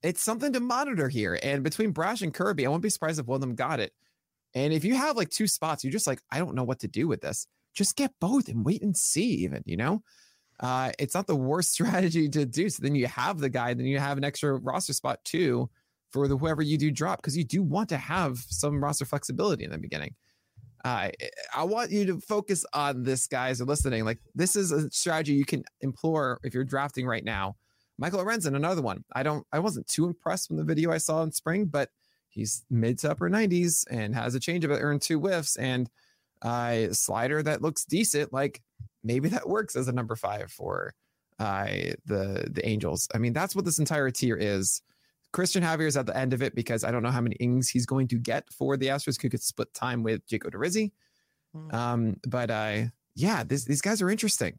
[0.03, 1.39] It's something to monitor here.
[1.43, 3.93] And between Brash and Kirby, I won't be surprised if one of them got it.
[4.55, 6.89] And if you have like two spots, you're just like, I don't know what to
[6.89, 7.47] do with this.
[7.75, 10.03] Just get both and wait and see, even, you know?
[10.63, 12.71] uh, it's not the worst strategy to do.
[12.71, 15.69] So then you have the guy, then you have an extra roster spot too
[16.11, 19.65] for the whoever you do drop because you do want to have some roster flexibility
[19.65, 20.15] in the beginning.
[20.85, 21.11] Uh,
[21.55, 24.05] I want you to focus on this, guys, are listening.
[24.05, 27.57] Like this is a strategy you can implore if you're drafting right now.
[28.03, 29.05] Michael Lorenzen, another one.
[29.13, 31.89] I don't, I wasn't too impressed from the video I saw in spring, but
[32.31, 35.89] he's mid to upper 90s and has a change of it, earned two whiffs and
[36.45, 38.33] uh, a slider that looks decent.
[38.33, 38.61] Like
[39.05, 40.95] maybe that works as a number five for
[41.39, 41.67] uh,
[42.05, 43.07] the the Angels.
[43.15, 44.83] I mean, that's what this entire tier is.
[45.33, 47.69] Christian Javier is at the end of it because I don't know how many innings
[47.69, 49.23] he's going to get for the Astros.
[49.23, 50.91] Who could split time with Jake Odorizzi.
[51.55, 51.75] Hmm.
[51.75, 52.79] Um, but uh,
[53.15, 54.59] yeah, this, these guys are interesting.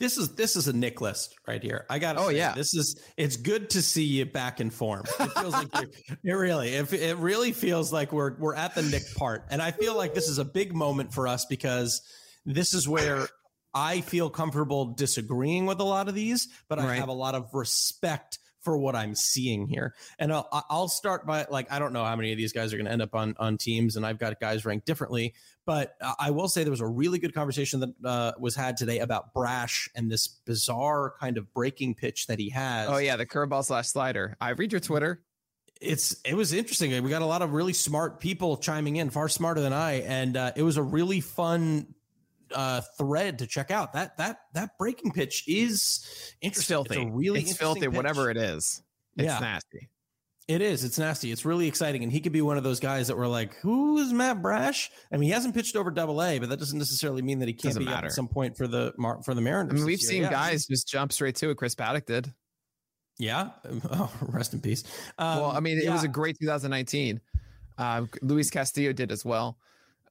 [0.00, 1.86] This is this is a Nick list right here.
[1.88, 2.16] I got.
[2.16, 2.54] Oh, say, yeah.
[2.54, 3.00] this is.
[3.16, 5.04] It's good to see you back in form.
[5.20, 5.90] It feels like you're,
[6.24, 6.74] it really.
[6.74, 10.14] It, it really feels like we're we're at the Nick part, and I feel like
[10.14, 12.00] this is a big moment for us because
[12.44, 13.28] this is where
[13.74, 16.98] I feel comfortable disagreeing with a lot of these, but I Right.
[16.98, 19.94] have a lot of respect for what I'm seeing here.
[20.18, 22.76] And I'll, I'll start by like I don't know how many of these guys are
[22.76, 25.34] going to end up on on teams, and I've got guys ranked differently.
[25.66, 28.98] But I will say there was a really good conversation that uh, was had today
[28.98, 32.88] about Brash and this bizarre kind of breaking pitch that he has.
[32.88, 34.36] Oh yeah, the curveball slash slider.
[34.40, 35.22] I read your Twitter.
[35.80, 37.02] it's it was interesting.
[37.02, 40.36] We got a lot of really smart people chiming in, far smarter than I, and
[40.36, 41.94] uh, it was a really fun
[42.54, 43.92] uh, thread to check out.
[43.92, 46.04] That that that breaking pitch is
[46.40, 46.50] interesting.
[46.50, 47.02] It's filthy.
[47.02, 47.80] a really it's filthy.
[47.80, 47.90] pitch.
[47.90, 48.82] Whatever it is,
[49.16, 49.38] it's Yeah.
[49.38, 49.88] nasty.
[50.48, 50.82] It is.
[50.82, 51.30] It's nasty.
[51.30, 53.98] It's really exciting, and he could be one of those guys that were like, "Who
[53.98, 57.22] is Matt Brash?" I mean, he hasn't pitched over Double A, but that doesn't necessarily
[57.22, 58.06] mean that he can't Doesn't be matter.
[58.06, 58.92] at some point for the
[59.24, 59.72] for the Mariners.
[59.72, 60.30] I mean, we've seen Yeah.
[60.30, 61.56] guys just jump straight to it.
[61.56, 62.32] Chris Paddack did.
[63.18, 63.50] Yeah.
[63.92, 64.82] Oh, rest in peace.
[65.18, 67.20] Um, well, I mean, it was a great 2019.
[67.78, 69.56] Uh, Luis Castillo did as well.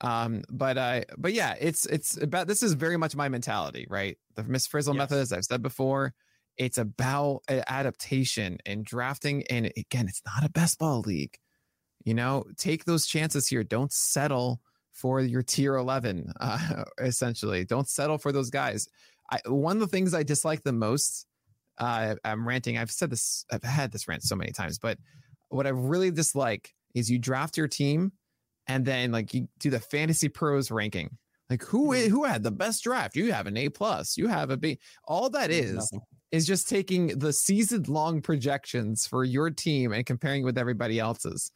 [0.01, 4.17] Um, but uh, but yeah, it's it's about this is very much my mentality, right?
[4.35, 4.99] The Miss Frizzle Yes.
[4.99, 6.13] method, as I've said before,
[6.57, 9.43] it's about adaptation and drafting.
[9.49, 11.37] And again, it's not a best ball league.
[12.05, 13.63] You know, take those chances here.
[13.63, 14.61] Don't settle
[14.93, 17.65] for your tier 11, uh, essentially.
[17.65, 18.87] Don't settle for those guys.
[19.31, 21.27] I, one of the things I dislike the most,
[21.77, 22.77] uh, I'm ranting.
[22.77, 24.97] I've said this, I've had this rant so many times, but
[25.49, 28.11] what I really dislike is you draft your team
[28.69, 31.17] and then like you do the fantasy pros ranking.
[31.49, 32.11] Like who i- mm-hmm.
[32.11, 33.15] who had the best draft?
[33.15, 34.15] You have an A plus.
[34.15, 34.79] You have a B.
[35.03, 36.01] All that is Nothing.
[36.31, 41.51] is just taking the season long projections for your team and comparing with everybody else's.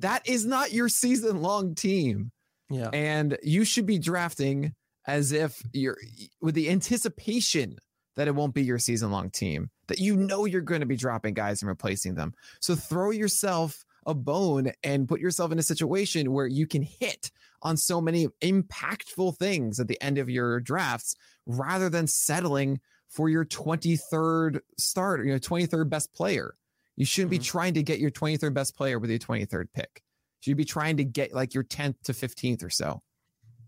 [0.00, 2.32] That is not your season long team.
[2.68, 2.90] Yeah.
[2.92, 4.74] And you should be drafting
[5.06, 5.98] as if you're
[6.40, 7.76] with the anticipation
[8.16, 10.96] that it won't be your season long team, that you know you're going to be
[10.96, 12.34] dropping guys and replacing them.
[12.60, 17.30] So throw yourself a bone and put yourself in a situation where you can hit
[17.62, 21.14] on so many impactful things at the end of your drafts
[21.46, 26.56] rather than settling for your 23rd starter, your 23rd best player.
[26.96, 27.44] You shouldn't be Mhm.
[27.44, 30.02] trying to get your 23rd best player with your 23rd pick.
[30.40, 33.02] You should be trying to get like your 10th to 15th or so.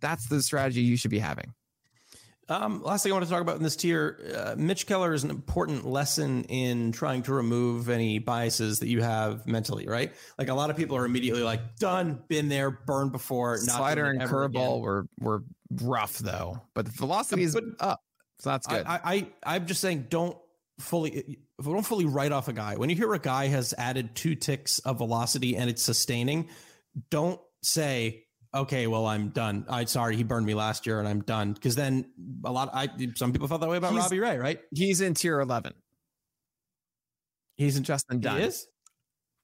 [0.01, 1.55] That's the strategy you should be having.
[2.49, 5.25] Um, last thing I want to talk about in this tier, uh, Mitch Keller is
[5.25, 10.13] an important lesson in trying to remove any biases that you have mentally, right?
[10.39, 13.59] Like a lot of people are immediately like, done, been there, burned before.
[13.65, 15.43] Not Slider and curveball were were
[15.83, 18.01] rough though, but the velocity is But- up,
[18.41, 18.85] so that's good.
[18.87, 20.37] I, I, I, I'm just saying, don't
[20.81, 22.77] fully, don't fully write off a guy.
[22.77, 26.49] When you hear a guy has added two ticks of velocity and it's sustaining,
[27.11, 28.24] don't say,
[28.55, 29.67] okay, well, I'm done.
[29.69, 31.53] I'm sorry, he burned me last year and I'm done.
[31.53, 32.07] Because then
[32.45, 34.61] a lot, I, some people felt that way about He's- Robbie Ray, right?
[34.75, 35.73] He's in tier 11.
[37.57, 38.39] He's in Justin Dunn.
[38.41, 38.67] He is?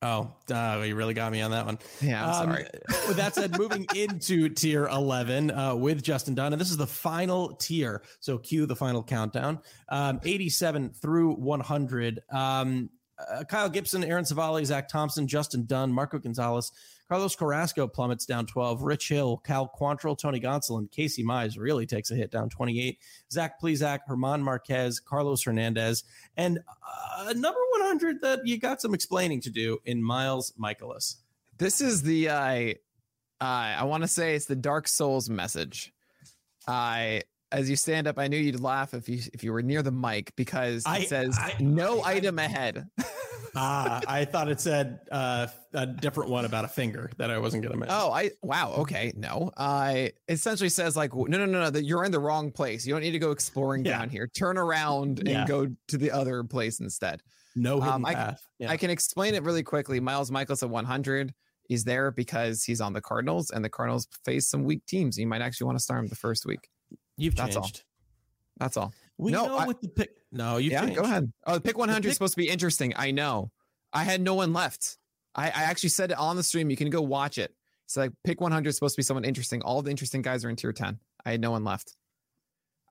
[0.02, 1.78] Oh, uh, you really got me on that one.
[2.00, 2.66] Yeah, I'm Um, sorry.
[3.08, 6.86] with that said, moving into tier 11 uh, with Justin Dunn, and this is the
[6.86, 8.02] final tier.
[8.20, 9.58] So cue the final countdown
[9.90, 12.20] um, 87 through 100.
[12.32, 12.88] Um,
[13.18, 16.72] uh, Kyle Gibson, Aaron Civale, Zach Thompson, Justin Dunn, Marco Gonzalez,
[17.11, 22.12] Carlos Carrasco plummets down 12, Rich Hill, Cal Quantrill, Tony Gonsolin, Casey Mize really takes
[22.12, 23.00] a hit down 28,
[23.32, 26.04] Zach Plesac, German Marquez, Carlos Hernandez,
[26.36, 26.61] and
[27.18, 31.16] uh, number 100 that you got some explaining to do in Miles Mikolas.
[31.58, 32.74] This is the uh,
[33.40, 35.92] uh, I want to say it's the Dark Souls message.
[36.68, 37.22] I
[37.53, 39.90] as you stand up, I knew you'd laugh if you if you were near the
[39.92, 42.86] mic because it I- says I- no I- item ahead.
[43.57, 47.64] Ah, I thought it said uh, a different one about a finger that I wasn't
[47.64, 47.96] going to mention.
[48.01, 48.74] Oh, I wow.
[48.78, 49.51] Okay, no.
[49.57, 51.68] I essentially says like no, no, no, no.
[51.70, 52.86] That you're in the wrong place.
[52.86, 53.98] You don't need to go exploring Yeah.
[53.98, 54.28] down here.
[54.28, 55.40] Turn around Yeah.
[55.40, 57.22] and go to the other place instead.
[57.57, 58.40] no hidden um, I- path.
[58.61, 58.70] Yeah.
[58.70, 59.98] I can explain it really quickly.
[59.98, 61.34] Miles Mikolas at 100.
[61.64, 65.18] He's there because he's on the Cardinals, and the Cardinals face some weak teams.
[65.18, 66.68] You might actually want to start him the first week.
[67.20, 67.62] You've that's all.
[67.62, 67.84] changed.
[68.58, 68.92] That's all.
[69.18, 70.10] We No, know I- with the pick.
[70.32, 71.32] No, you yeah, go ahead.
[71.46, 72.94] Oh, the pick 100 pick- is supposed to be interesting.
[72.96, 73.50] I know.
[73.92, 74.96] I had no one left.
[75.34, 76.70] I, I actually said it on the stream.
[76.70, 77.52] You can go watch it.
[77.86, 79.62] It's like pick 100 is supposed to be someone interesting.
[79.62, 80.98] All the interesting guys are in tier 10.
[81.24, 81.96] I had no one left.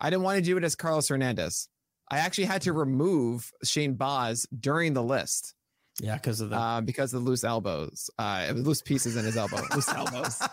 [0.02, 1.70] I didn't want to do it as Carlos Hernandez.
[2.12, 5.54] I actually had to remove Shane Baz during the list
[6.02, 9.36] Yeah, because of the uh, because of the loose elbows, uh, loose pieces in his
[9.38, 10.42] elbow, loose elbows.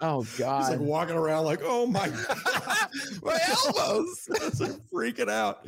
[0.00, 0.60] Oh God!
[0.60, 2.06] He's like walking around like, oh my,
[3.22, 4.28] my elbows!
[4.30, 5.66] It's like freaking out.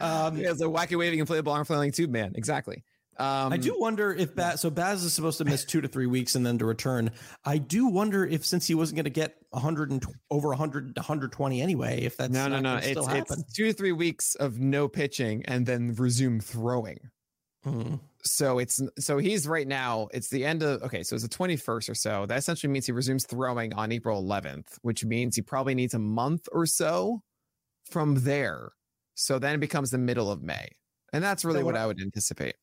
[0.00, 2.32] Um, yeah, it's a wacky waving inflatable arm flailing tube man.
[2.34, 2.82] Exactly.
[3.18, 4.60] Um, I do wonder if Baz.
[4.60, 7.12] So Baz is supposed to miss two to three weeks and then to return.
[7.44, 11.62] I do wonder if since he wasn't going to get 100 and over 100 120
[11.62, 12.68] anyway, if that's no, no, not no.
[12.70, 16.98] gonna It's, still it's two to three weeks of no pitching and then resume throwing.
[17.64, 18.00] Mhm.
[18.24, 20.08] So it's so he's right now.
[20.12, 21.02] It's the end of okay.
[21.02, 22.26] So it's the twenty first or so.
[22.26, 25.98] That essentially means he resumes throwing on April eleventh, which means he probably needs a
[25.98, 27.22] month or so
[27.90, 28.70] from there.
[29.14, 30.68] So then it becomes the middle of May,
[31.12, 32.54] and that's really So what what I would anticipate.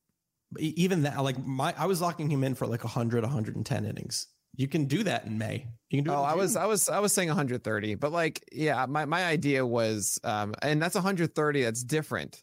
[0.59, 4.27] Even that, like my, I was locking him in for like 100, 110 innings.
[4.55, 5.67] You can do that in May.
[5.89, 6.11] You can do.
[6.11, 9.65] Oh, I was, I was, I was saying 130, but like, yeah, my my idea
[9.65, 11.63] was, um, and that's 130.
[11.63, 12.41] That's different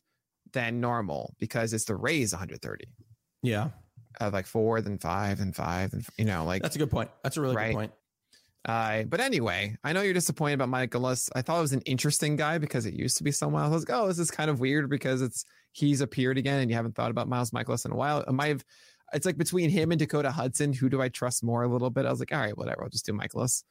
[0.52, 2.84] than normal because it's the raise 130.
[3.42, 3.70] yeah,
[4.20, 7.10] Uh, like four, then five, then five, and you know, like that's a good point.
[7.22, 7.68] That's a really Right.
[7.70, 7.92] good point.
[8.64, 11.28] Uh, but anyway, I know you're disappointed about Mikolas.
[11.34, 13.72] I thought it was an interesting guy because it used to be someone else.
[13.72, 16.70] I was like, oh, this is kind of weird because it's he's appeared again and
[16.70, 18.22] you haven't thought about Miles Mikolas in a while.
[18.28, 18.64] I might have,
[19.14, 22.06] it's like between him and Dakota Hudson, who do I trust more a little bit?
[22.06, 23.64] I was like, all right, whatever, I'll just do Michaelis.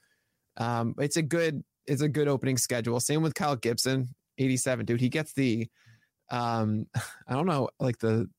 [0.58, 3.00] Um, it's a good, it's a good opening schedule.
[3.00, 4.10] Same with Kyle Gibson,
[4.40, 5.00] 87, dude.
[5.00, 5.70] He gets the,
[6.32, 6.88] um,
[7.28, 8.30] I don't know, like the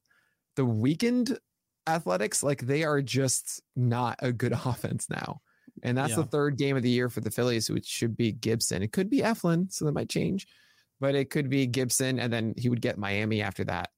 [0.57, 1.39] the weakened
[1.87, 5.41] athletics, like they are just not a good offense now.
[5.83, 8.83] And that's the third game of the year for the Phillies, which should be Gibson.
[8.83, 10.47] It could be Eflin, so that might change,
[11.01, 13.89] but it could be Gibson, and then he would get Miami after that.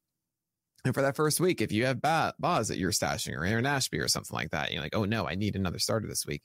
[0.84, 3.66] And for that first week, if you have ba- Baz that you're stashing or Aaron
[3.66, 6.42] Ashby or something like that, you're like, oh no, I need another starter this week.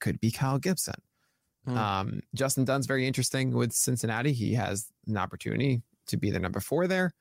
[0.00, 1.00] Could be Kyle Gibson.
[1.66, 1.76] Hmm.
[1.76, 4.32] Um, Justin Dunn's very interesting with Cincinnati.
[4.32, 7.12] He has an opportunity to be the number four there.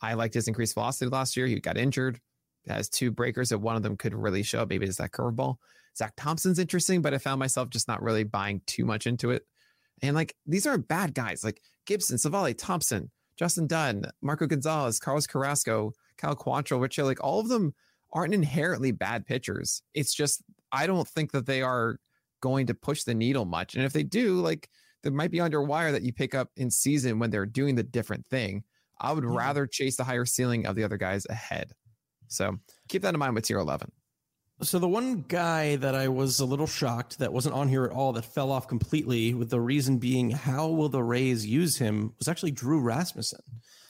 [0.00, 1.46] I liked his increased velocity last year.
[1.46, 2.20] He got injured,
[2.66, 4.66] has two breakers that one of them could really show.
[4.66, 5.56] Maybe it's that curveball.
[5.96, 9.46] Zach Thompson's interesting, but I found myself just not really buying too much into it.
[10.02, 15.26] And like these are bad guys like Gibson, Civale, Thompson, Justin Dunn, Marco Gonzalez, Carlos
[15.26, 17.74] Carrasco, Cal Quantrill, which like all of them
[18.12, 19.82] aren't inherently bad pitchers.
[19.94, 21.98] It's just I don't think that they are
[22.40, 23.74] going to push the needle much.
[23.74, 24.68] And if they do, like
[25.02, 27.82] there might be under wire that you pick up in season when they're doing the
[27.82, 28.64] different thing.
[29.00, 29.34] I would Yeah.
[29.36, 31.72] rather chase the higher ceiling of the other guys ahead.
[32.28, 33.90] So keep that in mind with tier 11.
[34.62, 37.90] So the one guy that I was a little shocked that wasn't on here at
[37.90, 42.14] all that fell off completely with the reason being how will the Rays use him
[42.18, 43.40] was actually Drew Rasmussen.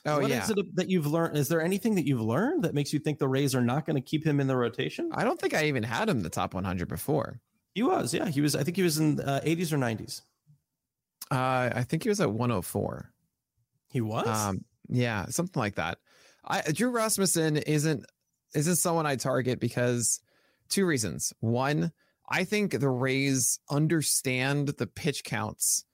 [0.07, 0.43] Oh, What yeah.
[0.43, 1.37] is it that you've learned?
[1.37, 3.97] Is there anything that you've learned that makes you think the Rays are not going
[3.97, 5.11] to keep him in the rotation?
[5.13, 7.39] I don't think I even had him in the top 100 before.
[7.75, 8.57] He was, yeah, he was.
[8.57, 10.23] I think he was in uh, 80s or 90s.
[11.33, 13.11] Uh, I think he was at 104.
[13.89, 14.29] He was.
[14.29, 15.97] Um, yeah, something like that.
[16.45, 18.05] I Drew Rasmussen isn't
[18.55, 20.21] isn't someone I target because
[20.69, 21.33] two reasons.
[21.41, 21.93] One,
[22.29, 25.85] I think the Rays understand the pitch counts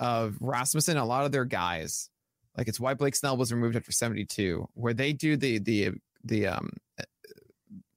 [0.00, 0.98] of Rasmussen.
[0.98, 2.10] A lot of their guys,
[2.58, 5.92] like it's why Blake Snell was removed after 72, where they do the the
[6.24, 6.70] the um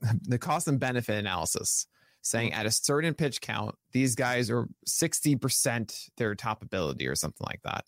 [0.22, 1.88] the cost and benefit analysis
[2.28, 7.46] saying at a certain pitch count, these guys are 60% their top ability or something
[7.48, 7.86] like that.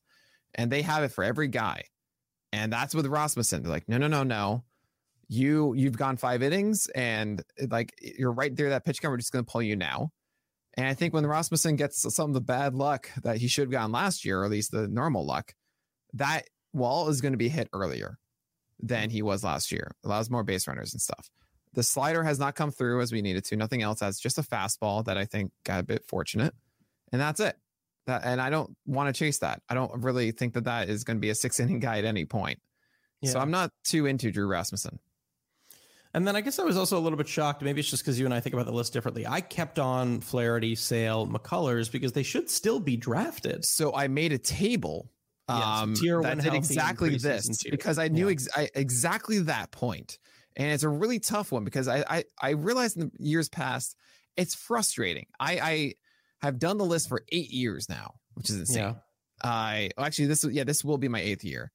[0.55, 1.83] And they have it for every guy.
[2.51, 3.63] And that's with Rasmussen.
[3.63, 4.63] They're like, no, no, no, no.
[5.31, 9.11] You you've gone five innings and like you're right there, that pitch count.
[9.11, 10.09] We're just gonna pull you now.
[10.75, 13.71] And I think when Rasmussen gets some of the bad luck that he should have
[13.71, 15.53] gotten last year, or at least the normal luck,
[16.13, 18.17] that wall is going to be hit earlier
[18.79, 19.91] than he was last year.
[20.05, 21.29] Allows more base runners and stuff.
[21.73, 23.55] The slider has not come through as we needed to.
[23.55, 26.53] Nothing else has just a fastball that I think got a bit fortunate,
[27.11, 27.55] and that's it.
[28.07, 29.61] That and I don't want to chase that.
[29.69, 32.05] I don't really think that that is going to be a six inning guy at
[32.05, 32.59] any point.
[33.25, 34.97] So I'm not too into Drew Rasmussen.
[36.13, 37.61] And then I guess I was also a little bit shocked.
[37.61, 39.27] Maybe it's just because you and I think about the list differently.
[39.27, 43.65] I kept on Flaherty, Sale, McCullers because they should still be drafted.
[43.65, 45.11] So I made a table
[45.49, 47.71] um, tier that one did exactly this tier.
[47.71, 48.31] because I knew Yeah.
[48.31, 50.17] ex- I, exactly that point.
[50.59, 53.95] And it's a really tough one because I, I I realized in the years past
[54.35, 55.27] it's frustrating.
[55.39, 55.93] I I
[56.41, 58.77] have done the list for eight years now, which is insane.
[58.77, 58.93] Yeah.
[59.41, 61.71] I actually this yeah this will be my eighth year,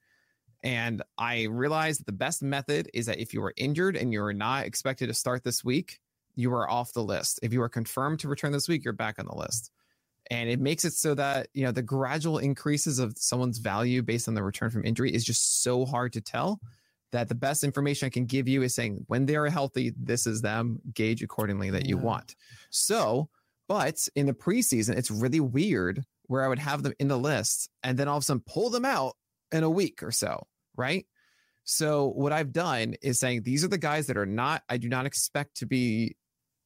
[0.63, 4.23] and I realized that the best method is that if you are injured and you
[4.23, 5.99] are not expected to start this week,
[6.37, 7.41] you are off the list.
[7.43, 9.71] If you are confirmed to return this week, you're back on the list,
[10.31, 14.29] and it makes it so that you know the gradual increases of someone's value based
[14.29, 16.61] on the return from injury is just so hard to tell.
[17.15, 20.27] That the best information I can give you is saying when they are healthy, this
[20.27, 20.81] is them.
[20.95, 22.03] Gauge accordingly that you Yeah.
[22.03, 22.35] want.
[22.71, 23.29] So,
[23.69, 27.71] but in the preseason, it's really weird where I would have them in the list
[27.85, 29.15] and then all of a sudden pull them out
[29.53, 31.07] in a week or so, right?
[31.63, 34.89] So what I've done is saying these are the guys that are not, I do
[34.89, 36.17] not expect to be,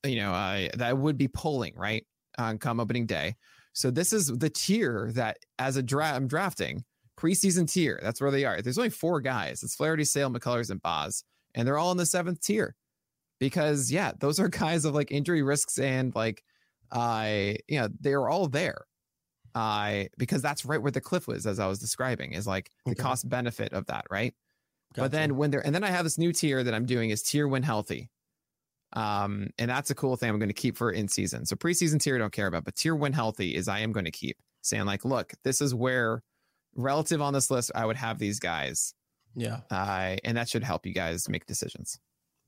[0.03, 2.07] you know, uh, that I would be pulling, right?
[2.39, 3.37] On come opening day.
[3.75, 6.85] So this is the tier that as a draft, I'm drafting
[7.19, 7.99] preseason tier.
[8.03, 8.63] That's where they are.
[8.63, 9.63] There's only four guys.
[9.63, 11.25] It's Flaherty, Sale, McCullers, and Baz.
[11.55, 12.77] and they're all in the seventh tier
[13.39, 16.43] because yeah, those are guys of like injury risks and like
[16.91, 18.85] I uh, you know they're all there.
[19.55, 22.93] Uh, because that's right where the cliff was, as I was describing, is like the
[22.93, 23.03] okay.
[23.03, 24.35] cost benefit of that, right?
[24.95, 25.05] Gotcha.
[25.05, 27.23] But then when they're and then I have this new tier that I'm doing is
[27.23, 28.11] tier when healthy.
[28.95, 31.45] Um, and that's a cool thing I'm going to keep for in season.
[31.45, 34.07] So preseason tier I don't care about, but tier when healthy is I am going
[34.07, 36.23] to keep saying like, look, this is where
[36.75, 38.95] relative on this list I would have these guys.
[39.35, 39.61] Yeah.
[39.71, 41.99] Uh, and that should help you guys make decisions.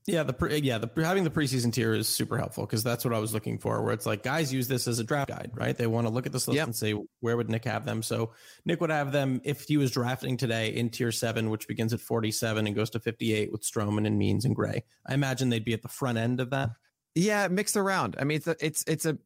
[0.07, 3.13] Yeah, the pre- yeah the having the preseason tier is super helpful because that's what
[3.13, 3.83] I was looking for.
[3.83, 5.77] Where it's like guys use this as a draft guide, right?
[5.77, 6.65] They want to look at this list yep.
[6.65, 8.01] and say where would Nick have them.
[8.01, 8.33] So
[8.65, 12.01] Nick would have them if he was drafting today in tier seven, which begins at
[12.01, 14.83] forty seven and goes to fifty eight with Stroman and Means and Gray.
[15.05, 16.71] I imagine they'd be at the front end of that.
[17.13, 18.15] Yeah, mixed around.
[18.19, 19.19] I mean, it's a, it's it's a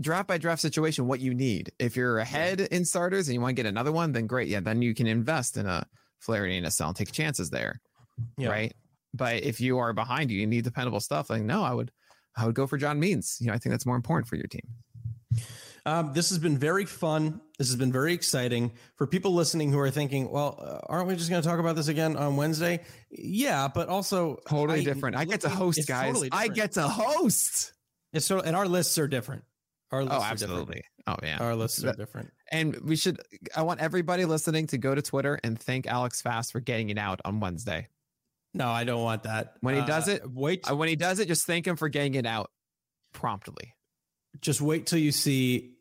[0.00, 1.06] draft by draft situation.
[1.06, 4.12] What you need if you're ahead in starters and you want to get another one,
[4.12, 4.48] then great.
[4.48, 5.86] Yeah, then you can invest in a
[6.20, 7.80] Flaherty and a and take chances there.
[8.36, 8.50] Yeah.
[8.50, 8.74] Right.
[9.14, 11.30] But if you are behind you, you need dependable stuff.
[11.30, 11.90] Like, no, I would,
[12.36, 13.38] I would go for John Means.
[13.40, 14.62] You know, I think that's more important for your team.
[15.86, 17.40] Um, this has been very fun.
[17.58, 21.16] This has been very exciting for people listening who are thinking, well, uh, aren't we
[21.16, 22.80] just going to talk about this again on Wednesday?
[23.10, 25.16] Yeah, but also totally I, different.
[25.16, 26.08] I get to host, guys.
[26.08, 27.72] Totally I get to host.
[28.12, 29.44] It's so, and our lists are different.
[29.92, 30.84] Our lists oh, absolutely.
[31.06, 31.38] Oh, yeah.
[31.40, 32.30] Our lists are different.
[32.52, 33.20] And we should,
[33.56, 36.98] I want everybody listening to go to Twitter and thank Alex Fast for getting it
[36.98, 37.88] out on Wednesday.
[38.54, 39.54] No, I don't want that.
[39.60, 40.68] When he does uh, it, wait.
[40.70, 42.50] Uh, when he does it, just thank him for getting it out
[43.12, 43.74] promptly.
[44.40, 45.74] Just wait till you see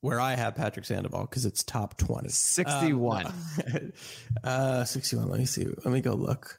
[0.00, 2.28] where I have Patrick Sandoval because it's top 20.
[2.28, 3.26] 61.
[3.26, 3.92] Um,
[4.44, 5.28] uh, 61.
[5.28, 5.66] Let me see.
[5.66, 6.58] Let me go look.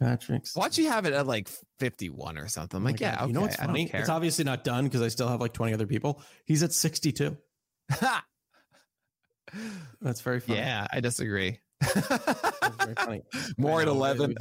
[0.00, 0.54] Patrick's.
[0.54, 2.78] Why don't you have it at like 51 or something?
[2.78, 3.90] I'm oh like, yeah, okay, you know what's funny?
[3.92, 6.22] It's obviously not done because I still have like 20 other people.
[6.44, 7.36] He's at 62.
[10.00, 10.58] That's very funny.
[10.58, 11.60] Yeah, I disagree.
[13.58, 14.34] More at eleven.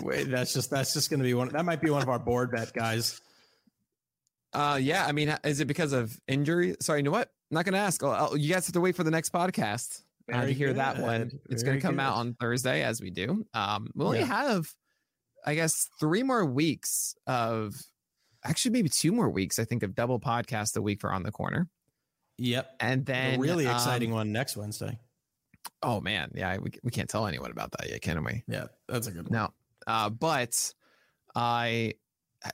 [0.00, 1.48] Wait, that's just that's just going to be one.
[1.48, 3.20] That might be one of our board bet guys.
[4.54, 5.04] Uh, yeah.
[5.06, 6.76] I mean, is it because of injury?
[6.80, 7.28] Sorry, you know what?
[7.50, 8.02] I'm not going to ask.
[8.02, 10.76] I'll, I'll, you guys have to wait for the next podcast to hear good.
[10.76, 11.30] that one.
[11.50, 12.02] It's going to come good.
[12.02, 13.44] out on Thursday, as we do.
[13.54, 14.26] Um, we only yeah.
[14.26, 14.72] have,
[15.44, 17.74] I guess, three more weeks of,
[18.44, 19.58] actually, maybe two more weeks.
[19.58, 21.68] I think of double podcast a week for on the corner.
[22.38, 24.98] Yep, and then a really exciting um, one next Wednesday.
[25.82, 28.42] Oh man, yeah, we, we can't tell anyone about that yet, can we?
[28.48, 29.32] Yeah, that's a good one.
[29.32, 29.52] No,
[29.86, 30.72] uh, but
[31.36, 31.94] I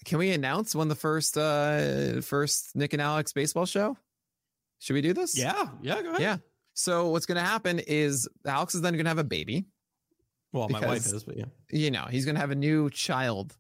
[0.04, 3.96] can we announce when the first uh first Nick and Alex baseball show?
[4.80, 5.38] Should we do this?
[5.38, 6.20] Yeah, yeah, go ahead.
[6.20, 6.36] Yeah.
[6.78, 9.66] So what's going to happen is Alex is then going to have a baby.
[10.52, 12.88] Well, because, my wife is, but yeah, you know, he's going to have a new
[12.88, 13.56] child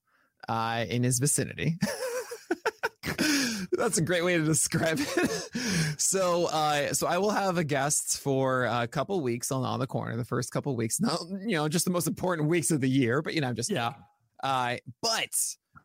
[0.48, 1.78] uh, in his vicinity.
[3.72, 5.50] That's a great way to describe it.
[6.00, 9.88] so, uh, so I will have a guest for a couple weeks on on the
[9.88, 10.16] corner.
[10.16, 13.20] The first couple weeks, not you know, just the most important weeks of the year,
[13.20, 13.94] but you know, I'm just yeah.
[14.44, 15.34] Uh, but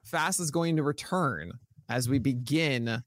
[0.05, 1.53] Fast is going to return
[1.89, 3.01] as we begin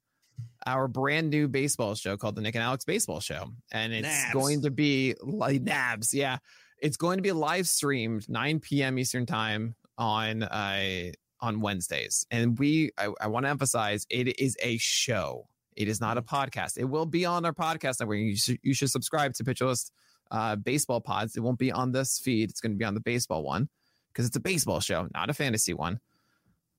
[0.66, 4.32] our brand new baseball show called the Nick and Alex Baseball Show, and it's Nabs.
[4.32, 6.12] going to be like Nabs.
[6.12, 6.38] Yeah,
[6.82, 8.98] it's going to be live streamed 9 p.m.
[8.98, 12.26] Eastern time on uh, on Wednesdays.
[12.30, 15.48] And we, I, I want to emphasize, it is a show.
[15.76, 16.78] It is not a podcast.
[16.78, 18.18] It will be on our podcast network.
[18.18, 19.92] You should, you should subscribe to Pitcher List
[20.30, 21.36] uh, baseball pods.
[21.36, 22.50] It won't be on this feed.
[22.50, 23.68] It's going to be on the baseball one
[24.08, 26.00] because it's a baseball show, not a fantasy one.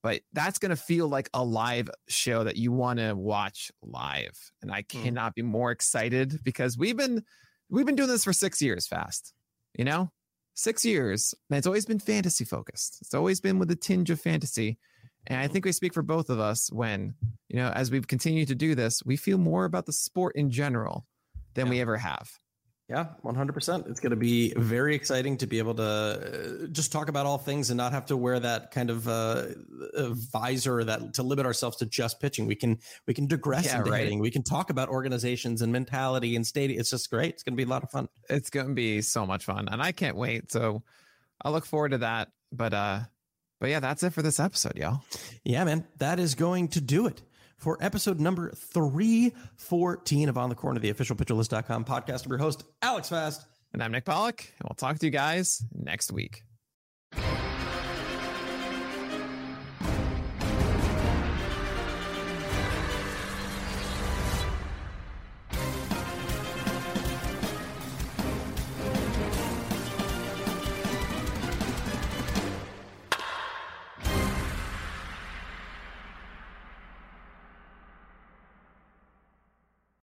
[0.03, 4.37] But that's going to feel like a live show that you want to watch live.
[4.61, 5.03] And I hmm.
[5.03, 5.35] cannot mm.
[5.35, 7.23] be more excited because we've been
[7.69, 9.33] we've been doing this for six years fast.
[9.77, 10.11] You know,
[10.53, 12.97] six years, and it's always been fantasy focused.
[13.01, 14.77] It's always been with a tinge of fantasy.
[15.27, 17.13] And I think we speak for both of us when,
[17.49, 20.49] you know, as we've continued to do this, we feel more about the sport in
[20.49, 21.05] general
[21.53, 21.71] than yeah.
[21.71, 22.29] we ever have.
[22.89, 23.89] Yeah, 100%.
[23.89, 25.83] It's going to be very exciting to be able to
[26.63, 29.47] uh, just talk about all things and not have to wear that kind of uh,
[30.31, 32.47] visor that to limit ourselves to just pitching.
[32.47, 34.03] We can we can digress yeah, into right.
[34.03, 34.19] hitting.
[34.19, 36.72] We can talk about organizations and mentality and state.
[36.72, 37.34] It's just great.
[37.34, 38.07] It's going to be a lot of fun.
[38.30, 40.49] It's going to be so much fun, and I can't wait.
[40.53, 40.81] So
[41.41, 42.30] I look forward to that.
[42.53, 42.99] But uh,
[43.59, 45.03] but yeah, that's it for this episode, y'all.
[45.43, 47.22] Yeah, man, that is going to do it
[47.57, 52.25] for episode number 314 of On the Corner, the official pitcherlist.com podcast.
[52.25, 53.45] I'm your host, Alex Fast.
[53.73, 54.53] And I'm Nick Pollack.
[54.59, 56.43] And we'll talk to you guys next week.